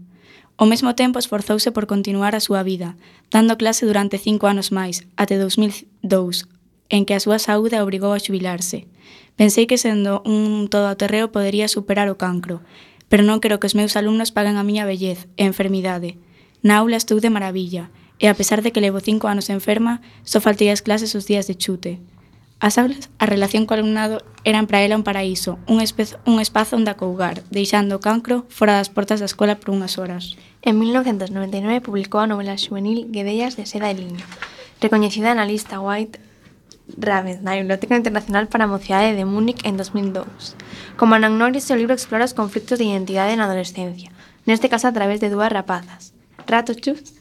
Ao 0.61 0.69
mesmo 0.69 0.93
tempo 0.93 1.17
esforzouse 1.17 1.73
por 1.73 1.89
continuar 1.89 2.37
a 2.37 2.45
súa 2.45 2.61
vida, 2.61 3.01
dando 3.33 3.57
clase 3.57 3.89
durante 3.89 4.21
cinco 4.21 4.45
anos 4.45 4.77
máis, 4.77 5.09
até 5.17 5.41
2002, 5.41 6.45
en 6.93 7.09
que 7.09 7.17
a 7.17 7.23
súa 7.25 7.41
saúde 7.41 7.81
a 7.81 7.85
obrigou 7.89 8.13
a 8.13 8.21
xubilarse. 8.21 8.93
Pensei 9.41 9.65
que 9.65 9.81
sendo 9.81 10.21
un 10.29 10.69
todoterreo 10.69 11.33
podería 11.33 11.65
superar 11.65 12.13
o 12.13 12.21
cancro, 12.21 12.61
pero 13.09 13.25
non 13.25 13.41
quero 13.41 13.57
que 13.57 13.73
os 13.73 13.79
meus 13.79 13.97
alumnos 13.97 14.37
paguen 14.37 14.61
a 14.61 14.67
miña 14.69 14.85
vellez 14.85 15.33
e 15.41 15.49
enfermidade. 15.49 16.21
Na 16.61 16.85
aula 16.85 17.01
estou 17.01 17.25
de 17.25 17.33
maravilla, 17.33 17.89
e 18.21 18.29
a 18.29 18.37
pesar 18.37 18.61
de 18.61 18.69
que 18.69 18.85
levo 18.85 19.01
cinco 19.01 19.33
anos 19.33 19.49
enferma, 19.49 20.05
só 20.29 20.45
faltei 20.45 20.69
as 20.69 20.85
clases 20.85 21.17
os 21.17 21.25
días 21.25 21.49
de 21.49 21.57
chute. 21.57 22.05
As 22.59 22.81
aulas, 22.81 23.13
a 23.21 23.29
relación 23.29 23.69
co 23.69 23.77
alumnado 23.77 24.25
eran 24.41 24.65
para 24.65 24.81
ela 24.81 24.97
un 24.97 25.05
paraíso, 25.05 25.61
un, 25.69 25.85
un 25.85 26.37
espazo 26.41 26.73
onde 26.81 26.89
acougar, 26.89 27.45
deixando 27.53 28.01
o 28.01 28.01
cancro 28.01 28.49
fora 28.49 28.81
das 28.81 28.89
portas 28.89 29.21
da 29.21 29.29
escola 29.29 29.61
por 29.61 29.77
unhas 29.77 30.01
horas. 30.01 30.41
En 30.65 30.81
1999 30.81 31.85
publicou 31.85 32.25
a 32.25 32.31
novela 32.31 32.57
juvenil 32.57 33.13
Guedellas 33.13 33.61
de 33.61 33.69
seda 33.69 33.93
e 33.93 33.99
liño, 34.01 34.25
recoñecida 34.81 35.37
na 35.37 35.45
lista 35.45 35.85
White 35.85 36.17
Ravens 36.97 37.45
na 37.45 37.61
Biblioteca 37.61 37.93
Internacional 37.93 38.49
para 38.49 38.65
a 38.65 38.73
Mocidade 38.73 39.13
de 39.13 39.29
Múnich 39.29 39.61
en 39.69 39.77
2002. 39.77 40.57
Como 40.97 41.13
anagnoris, 41.13 41.69
o 41.69 41.77
libro 41.77 41.93
explora 41.93 42.25
os 42.25 42.33
conflictos 42.33 42.81
de 42.81 42.89
identidade 42.89 43.37
na 43.37 43.45
adolescencia, 43.45 44.09
neste 44.49 44.73
caso 44.73 44.89
a 44.89 44.97
través 44.97 45.21
de 45.21 45.29
dúas 45.29 45.53
rapazas, 45.53 46.17
Rato 46.49 46.73
Chus 46.73 47.21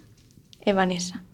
e 0.63 0.71
Vanessa, 0.71 1.27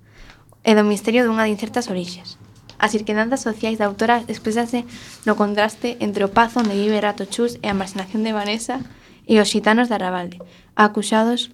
e 0.66 0.74
do 0.74 0.82
misterio 0.82 1.22
dunha 1.22 1.46
de 1.46 1.54
incertas 1.54 1.86
orixes. 1.86 2.41
As 2.82 2.90
circunstancias 2.98 3.46
sociais 3.46 3.78
da 3.78 3.86
autora 3.86 4.26
expresase 4.26 4.90
no 5.30 5.38
contraste 5.38 6.02
entre 6.02 6.26
o 6.26 6.34
pazo 6.34 6.66
onde 6.66 6.74
vive 6.74 6.98
Rato 6.98 7.30
Chus 7.30 7.62
e 7.62 7.70
a 7.70 7.78
marxinación 7.78 8.26
de 8.26 8.34
Vanessa 8.34 8.82
e 9.30 9.38
os 9.38 9.54
xitanos 9.54 9.86
de 9.86 10.02
Arrabalde, 10.02 10.42
acusados 10.74 11.54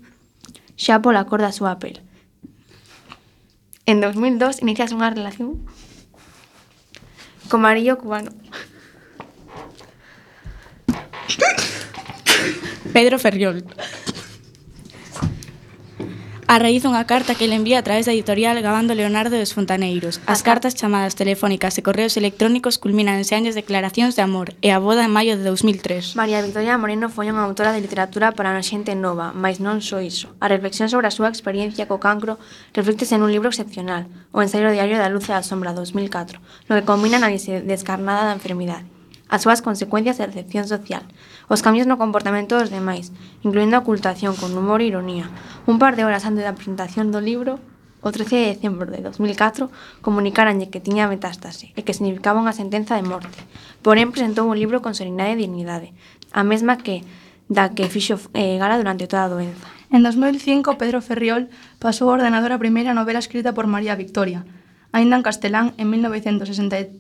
xa 0.79 1.03
pola 1.03 1.27
cor 1.27 1.43
da 1.43 1.51
súa 1.51 1.83
pel. 1.83 1.99
En 3.83 3.99
2002 3.99 4.63
inicias 4.63 4.95
unha 4.95 5.11
relación 5.11 5.67
con 7.51 7.59
Marillo 7.59 7.99
Cubano. 7.99 8.31
Pedro 12.95 13.19
Ferriol 13.19 13.67
a 16.47 16.59
raíz 16.59 16.83
dunha 16.83 17.03
carta 17.03 17.35
que 17.35 17.51
le 17.51 17.59
envía 17.59 17.79
a 17.79 17.83
través 17.83 18.07
da 18.07 18.15
editorial 18.15 18.55
Gabando 18.63 18.95
Leonardo 18.95 19.35
dos 19.35 19.51
Fontaneiros. 19.51 20.23
As 20.23 20.47
cartas 20.47 20.79
chamadas 20.79 21.19
telefónicas 21.19 21.75
e 21.75 21.83
correos 21.83 22.15
electrónicos 22.15 22.79
culminan 22.79 23.19
en 23.19 23.27
seanlles 23.27 23.59
declaracións 23.59 24.15
de 24.15 24.23
amor 24.23 24.55
e 24.63 24.71
a 24.71 24.79
boda 24.79 25.03
en 25.03 25.11
maio 25.11 25.35
de 25.35 25.43
2003. 25.43 26.15
María 26.15 26.39
Victoria 26.39 26.79
Moreno 26.79 27.11
foi 27.11 27.27
unha 27.27 27.43
autora 27.43 27.75
de 27.75 27.83
literatura 27.83 28.31
para 28.31 28.55
a 28.55 28.63
xente 28.63 28.95
nova, 28.95 29.35
mas 29.35 29.59
non 29.59 29.83
só 29.83 29.99
iso. 29.99 30.31
A 30.39 30.47
reflexión 30.47 30.87
sobre 30.87 31.11
a 31.11 31.13
súa 31.13 31.27
experiencia 31.27 31.83
co 31.83 31.99
cancro 31.99 32.39
reflíctese 32.71 33.19
nun 33.19 33.35
libro 33.35 33.51
excepcional, 33.51 34.07
o 34.31 34.39
ensaio 34.39 34.71
diario 34.71 34.95
da 34.95 35.11
luz 35.11 35.27
e 35.27 35.35
a 35.35 35.43
sombra 35.43 35.75
2004, 35.75 36.39
no 36.71 36.79
que 36.79 36.87
combina 36.87 37.19
a 37.19 37.27
descarnada 37.27 38.23
da 38.23 38.37
enfermidade 38.39 38.96
as 39.27 39.43
súas 39.43 39.59
consecuencias 39.63 40.19
e 40.19 40.27
recepción 40.27 40.67
social, 40.67 41.03
os 41.51 41.63
cambios 41.63 41.87
no 41.87 41.99
comportamento 41.99 42.55
dos 42.55 42.71
demais, 42.71 43.11
incluindo 43.43 43.75
a 43.75 43.83
ocultación 43.83 44.35
con 44.39 44.55
humor 44.55 44.79
e 44.79 44.89
ironía. 44.91 45.27
Un 45.67 45.79
par 45.79 45.99
de 45.99 46.07
horas 46.07 46.23
antes 46.23 46.47
da 46.47 46.55
presentación 46.55 47.11
do 47.11 47.19
libro, 47.19 47.59
o 48.01 48.11
13 48.13 48.35
de 48.35 48.47
decembro 48.55 48.87
de 48.87 49.01
2004, 49.01 49.69
comunicaranlle 50.05 50.69
que 50.71 50.79
tiña 50.79 51.09
metástase 51.11 51.73
e 51.75 51.83
que 51.83 51.97
significaba 51.97 52.39
unha 52.39 52.55
sentenza 52.55 52.95
de 52.95 53.03
morte. 53.03 53.39
Porén, 53.83 54.13
presentou 54.13 54.47
un 54.47 54.55
libro 54.55 54.79
con 54.79 54.95
serenidade 54.95 55.35
e 55.35 55.41
dignidade, 55.43 55.91
a 56.31 56.45
mesma 56.45 56.79
que 56.79 57.03
da 57.47 57.71
que 57.71 57.87
fixo 57.87 58.19
eh, 58.35 58.59
gala 58.59 58.75
durante 58.75 59.07
toda 59.07 59.27
a 59.27 59.31
doenza. 59.31 59.67
En 59.87 60.03
2005, 60.03 60.75
Pedro 60.75 60.99
Ferriol 60.99 61.47
pasou 61.79 62.11
a 62.11 62.19
ordenador 62.19 62.51
a 62.51 62.59
primeira 62.59 62.91
novela 62.91 63.23
escrita 63.23 63.55
por 63.55 63.71
María 63.71 63.95
Victoria, 63.95 64.43
aínda 64.95 65.15
en 65.17 65.23
castelán, 65.23 65.73
en 65.75 65.89
1969 65.89 66.99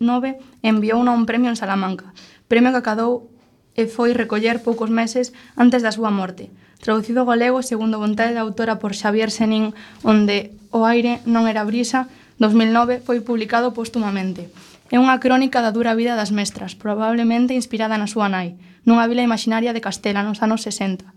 enviouna 0.63 1.15
un 1.15 1.25
premio 1.25 1.49
en 1.51 1.59
Salamanca, 1.59 2.11
premio 2.47 2.71
que 2.71 2.81
acadou 2.81 3.31
e 3.77 3.85
foi 3.85 4.15
recoller 4.15 4.63
poucos 4.63 4.89
meses 4.89 5.35
antes 5.55 5.85
da 5.85 5.93
súa 5.93 6.09
morte. 6.09 6.49
Traducido 6.77 7.25
ao 7.25 7.29
galego 7.29 7.65
segundo 7.65 8.01
vontade 8.01 8.37
da 8.37 8.45
autora 8.45 8.77
por 8.81 8.93
Xavier 8.93 9.29
Senín, 9.33 9.73
onde 10.05 10.57
O 10.71 10.83
aire 10.83 11.23
non 11.23 11.47
era 11.47 11.63
brisa, 11.63 12.11
2009 12.43 12.99
foi 12.99 13.23
publicado 13.23 13.71
póstumamente. 13.71 14.51
É 14.91 14.99
unha 14.99 15.19
crónica 15.19 15.63
da 15.63 15.71
dura 15.71 15.95
vida 15.95 16.15
das 16.19 16.31
mestras, 16.31 16.75
probablemente 16.75 17.55
inspirada 17.55 17.95
na 17.95 18.07
súa 18.07 18.27
nai, 18.27 18.59
nunha 18.83 19.07
vila 19.07 19.23
imaginaria 19.23 19.71
de 19.71 19.83
Castela 19.83 20.23
nos 20.23 20.43
anos 20.43 20.63
60. 20.63 21.07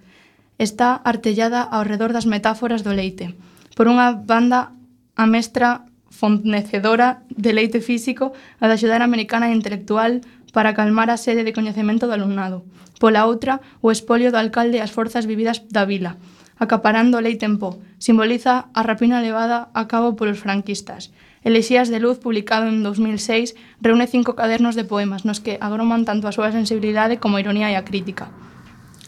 Está 0.59 1.03
artellada 1.03 1.67
ao 1.67 1.83
redor 1.83 2.15
das 2.15 2.31
metáforas 2.31 2.87
do 2.87 2.95
leite. 2.95 3.35
Por 3.75 3.91
unha 3.91 4.15
banda, 4.15 4.71
a 5.19 5.25
mestra 5.27 5.85
fornecedora 6.21 7.25
de 7.33 7.57
leite 7.57 7.81
físico 7.81 8.37
a 8.61 8.69
da 8.69 8.77
axudar 8.77 9.01
americana 9.01 9.47
americana 9.49 9.57
intelectual 9.57 10.13
para 10.53 10.75
calmar 10.75 11.09
a 11.09 11.17
sede 11.17 11.43
de 11.45 11.57
coñecemento 11.57 12.05
do 12.07 12.13
alumnado. 12.13 12.67
Pola 13.01 13.25
outra, 13.25 13.65
o 13.81 13.89
espolio 13.89 14.29
do 14.29 14.37
alcalde 14.37 14.85
as 14.85 14.93
forzas 14.93 15.25
vividas 15.25 15.65
da 15.73 15.89
vila, 15.89 16.21
acaparando 16.61 17.17
o 17.17 17.25
leite 17.25 17.49
en 17.49 17.57
pó, 17.57 17.81
simboliza 17.97 18.69
a 18.77 18.81
rapina 18.85 19.25
levada 19.25 19.73
a 19.73 19.89
cabo 19.89 20.19
polos 20.19 20.43
franquistas. 20.45 21.09
Elexías 21.41 21.89
de 21.89 22.05
Luz, 22.05 22.21
publicado 22.21 22.69
en 22.69 22.85
2006, 22.85 23.57
reúne 23.81 24.05
cinco 24.05 24.37
cadernos 24.37 24.77
de 24.77 24.85
poemas 24.85 25.25
nos 25.25 25.41
que 25.41 25.57
agroman 25.65 26.05
tanto 26.05 26.29
a 26.29 26.37
súa 26.37 26.53
sensibilidade 26.53 27.17
como 27.17 27.41
a 27.41 27.43
ironía 27.43 27.73
e 27.73 27.81
a 27.81 27.87
crítica. 27.89 28.29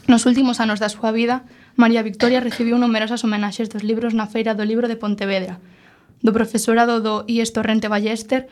Nos 0.08 0.24
últimos 0.24 0.56
anos 0.64 0.80
da 0.80 0.88
súa 0.88 1.12
vida, 1.12 1.44
María 1.76 2.00
Victoria 2.00 2.40
recibiu 2.40 2.80
numerosas 2.80 3.20
homenaxes 3.20 3.68
dos 3.68 3.84
libros 3.84 4.16
na 4.16 4.24
Feira 4.24 4.56
do 4.56 4.64
Libro 4.64 4.88
de 4.88 4.96
Pontevedra, 4.96 5.60
do 6.22 6.32
profesorado 6.32 7.02
do 7.02 7.26
IES 7.26 7.52
Torrente 7.52 7.90
Ballester, 7.90 8.46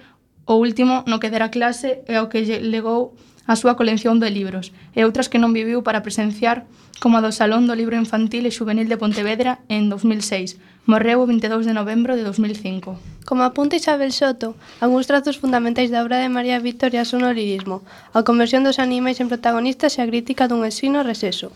o 0.44 0.58
último 0.58 1.06
no 1.06 1.22
que 1.22 1.30
dera 1.30 1.54
clase 1.54 2.02
e 2.10 2.18
o 2.18 2.28
que 2.28 2.42
lle 2.42 2.58
legou 2.58 3.14
a 3.51 3.59
súa 3.59 3.74
colección 3.74 4.22
de 4.22 4.30
libros 4.30 4.70
e 4.94 5.03
outras 5.03 5.26
que 5.26 5.42
non 5.42 5.51
viviu 5.51 5.82
para 5.82 6.07
presenciar 6.07 6.70
como 7.03 7.18
a 7.18 7.24
do 7.26 7.34
Salón 7.34 7.66
do 7.66 7.74
Libro 7.74 7.98
Infantil 7.98 8.46
e 8.46 8.55
Juvenil 8.55 8.86
de 8.86 8.94
Pontevedra 8.94 9.59
en 9.66 9.90
2006. 9.90 10.55
Morreu 10.86 11.18
o 11.18 11.26
22 11.26 11.66
de 11.66 11.74
novembro 11.74 12.14
de 12.14 12.22
2005. 12.22 13.26
Como 13.26 13.42
apunta 13.42 13.74
Isabel 13.74 14.14
Soto, 14.14 14.55
algúns 14.78 15.11
trazos 15.11 15.42
fundamentais 15.42 15.90
da 15.90 15.98
obra 16.07 16.22
de 16.22 16.30
María 16.30 16.62
Victoria 16.62 17.03
son 17.03 17.26
o 17.26 17.34
lirismo, 17.34 17.82
a 18.14 18.22
conversión 18.22 18.62
dos 18.62 18.78
animais 18.78 19.18
en 19.18 19.26
protagonistas 19.26 19.98
e 19.98 20.07
a 20.07 20.07
crítica 20.07 20.46
dun 20.46 20.62
ensino 20.62 21.03
receso. 21.03 21.51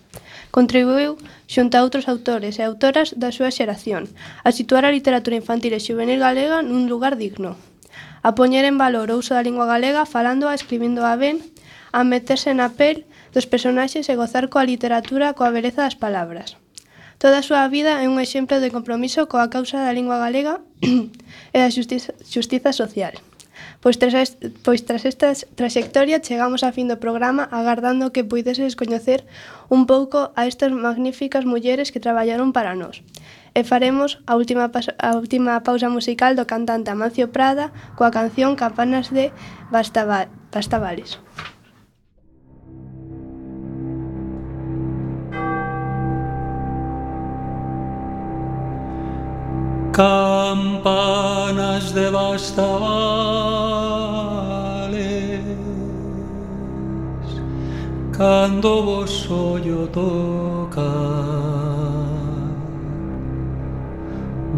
Contribuiu, 0.50 1.14
xunto 1.46 1.78
a 1.78 1.84
outros 1.86 2.10
autores 2.10 2.58
e 2.58 2.66
autoras 2.66 3.14
da 3.14 3.30
súa 3.30 3.54
xeración, 3.54 4.10
a 4.42 4.50
situar 4.50 4.82
a 4.82 4.90
literatura 4.90 5.38
infantil 5.38 5.78
e 5.78 5.78
juvenil 5.78 6.18
galega 6.18 6.58
nun 6.58 6.90
lugar 6.90 7.14
digno 7.14 7.54
a 8.24 8.34
poñer 8.34 8.64
en 8.64 8.80
valor 8.80 9.12
o 9.12 9.20
uso 9.20 9.36
da 9.36 9.44
lingua 9.44 9.68
galega 9.68 10.08
falando 10.08 10.48
a 10.48 10.56
escribindo 10.56 11.04
a 11.04 11.12
ben 11.20 11.44
a 11.94 12.02
meterse 12.02 12.50
na 12.58 12.74
pel 12.74 13.06
dos 13.30 13.46
personaxes 13.46 14.10
e 14.10 14.18
gozar 14.18 14.50
coa 14.50 14.66
literatura 14.66 15.30
coa 15.38 15.54
beleza 15.54 15.86
das 15.86 15.94
palabras. 15.94 16.58
Toda 17.22 17.38
a 17.38 17.46
súa 17.46 17.70
vida 17.70 18.02
é 18.02 18.10
un 18.10 18.18
exemplo 18.18 18.58
de 18.58 18.74
compromiso 18.74 19.30
coa 19.30 19.46
causa 19.46 19.78
da 19.78 19.94
lingua 19.94 20.18
galega 20.18 20.58
e 21.54 21.58
da 21.62 21.70
justiza, 21.70 22.10
justiza 22.26 22.74
social. 22.74 23.14
Pois 23.78 23.94
tras, 24.02 24.14
est, 24.18 24.34
pois 24.66 24.82
tras 24.82 25.06
esta 25.06 25.30
traxectoria 25.54 26.18
chegamos 26.18 26.66
a 26.66 26.74
fin 26.74 26.90
do 26.90 26.98
programa 26.98 27.46
agardando 27.54 28.10
que 28.10 28.26
puideses 28.26 28.74
coñecer 28.74 29.22
un 29.70 29.86
pouco 29.86 30.34
a 30.34 30.50
estas 30.50 30.74
magníficas 30.74 31.46
mulleres 31.46 31.94
que 31.94 32.02
traballaron 32.02 32.50
para 32.50 32.74
nós. 32.74 33.06
E 33.54 33.62
faremos 33.62 34.18
a 34.26 34.34
última, 34.34 34.66
a 34.98 35.10
última 35.14 35.62
pausa 35.62 35.86
musical 35.86 36.34
do 36.34 36.48
cantante 36.50 36.90
Amancio 36.90 37.30
Prada 37.30 37.70
coa 37.94 38.10
canción 38.10 38.58
Campanas 38.58 39.14
de 39.14 39.30
Bastavales. 39.70 40.34
Basta 40.50 41.53
campanas 49.94 51.92
de 51.92 52.10
bastavales 52.10 52.64
cando 58.10 58.82
vos 58.82 59.30
ollo 59.30 59.86
toca 59.86 60.82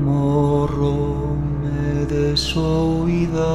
morro 0.02 1.36
me 1.60 2.06
de 2.06 2.34
suavidade 2.34 3.46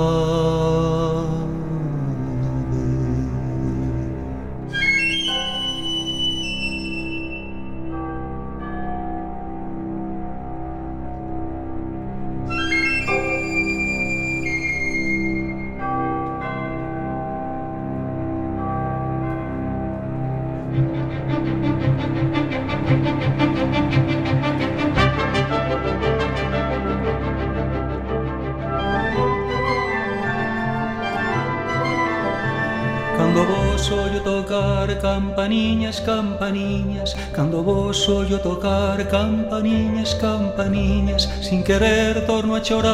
campaniñas, 35.02 36.00
campaniñas 36.02 37.16
Cando 37.34 37.64
vos 37.64 38.08
ollo 38.08 38.40
tocar 38.40 39.08
campaniñas, 39.10 40.16
campaniñas 40.16 41.28
Sin 41.42 41.64
querer 41.64 42.26
torno 42.26 42.56
a 42.56 42.62
chorar. 42.62 42.92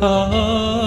Ah, 0.00 0.30
ah, 0.30 0.30
ah. 0.32 0.77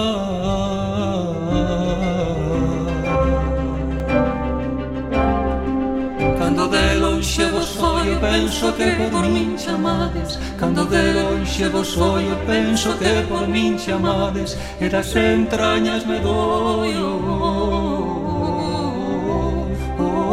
penso 8.32 8.74
que 8.74 8.90
por 9.10 9.28
min 9.28 9.56
chamades 9.56 10.38
Cando 10.58 10.84
de 10.86 11.02
lonxe 11.12 11.68
vos 11.68 11.96
ollo 11.98 12.36
penso 12.46 12.98
que 12.98 13.12
por 13.28 13.46
min 13.46 13.76
chamades 13.76 14.56
E 14.80 14.88
das 14.88 15.14
entrañas 15.14 16.06
me 16.06 16.18
doio. 16.20 17.08
Oh, 19.98 20.32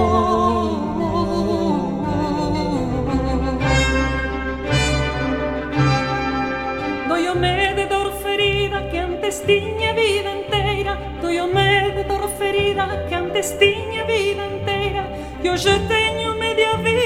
dor 7.89 8.11
ferida 8.23 8.79
que 8.89 8.97
antes 8.99 9.35
tiña 9.49 9.91
vida 9.93 10.31
inteira 10.41 10.93
Doio 11.21 11.47
me 11.47 11.91
de 11.95 12.03
dor 12.03 12.25
ferida 12.39 12.85
que 13.07 13.15
antes 13.15 13.57
tiña 13.59 14.03
vida 14.13 14.43
inteira 14.55 15.03
E 15.43 15.49
hoxe 15.49 15.73
teño 15.93 16.29
media 16.43 16.73
vida 16.85 16.98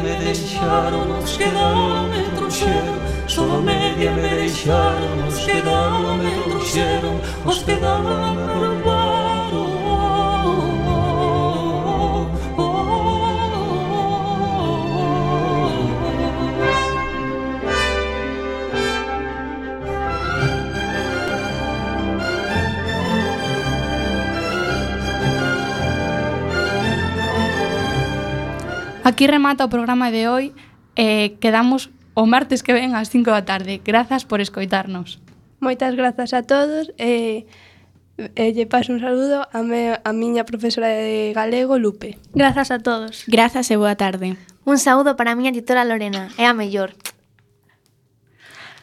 me 0.00 0.24
deixaron, 0.24 1.18
os 1.18 1.36
que 1.36 1.46
me 1.46 2.22
trouxeron 2.36 2.98
Solo 3.26 3.60
media 3.62 4.12
me 4.12 4.28
deixaron, 4.28 5.26
os 5.26 5.38
que 5.38 5.54
me 5.54 6.30
trouxeron 6.44 7.20
Hospedaban 7.44 8.38
a 8.38 8.97
Aquí 29.08 29.26
remata 29.26 29.64
o 29.64 29.72
programa 29.72 30.12
de 30.12 30.28
hoy 30.28 30.52
e 30.92 31.00
eh, 31.00 31.26
quedamos 31.40 31.88
o 32.12 32.28
martes 32.28 32.60
que 32.60 32.76
ven 32.76 32.92
ás 32.92 33.08
5 33.08 33.32
da 33.32 33.48
tarde. 33.48 33.80
Grazas 33.80 34.28
por 34.28 34.44
escoitarnos. 34.44 35.16
Moitas 35.64 35.96
grazas 35.96 36.36
a 36.36 36.44
todos 36.44 36.92
e 37.00 37.48
eh, 38.20 38.28
eh, 38.36 38.52
lle 38.52 38.68
paso 38.68 38.92
un 38.92 39.00
saludo 39.00 39.48
a, 39.48 39.64
me, 39.64 39.96
a 39.96 40.12
miña 40.12 40.44
profesora 40.44 40.92
de 40.92 41.32
galego, 41.32 41.80
Lupe. 41.80 42.20
Grazas 42.36 42.68
a 42.68 42.84
todos. 42.84 43.24
Grazas 43.24 43.72
e 43.72 43.80
boa 43.80 43.96
tarde. 43.96 44.36
Un 44.68 44.76
saúdo 44.76 45.16
para 45.16 45.32
a 45.32 45.38
miña 45.40 45.56
titora 45.56 45.88
Lorena, 45.88 46.28
é 46.36 46.44
a 46.44 46.52
mellor. 46.52 46.92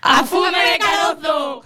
A 0.02 0.26
fume 0.26 0.50
de 0.50 0.82
carozo! 0.82 1.62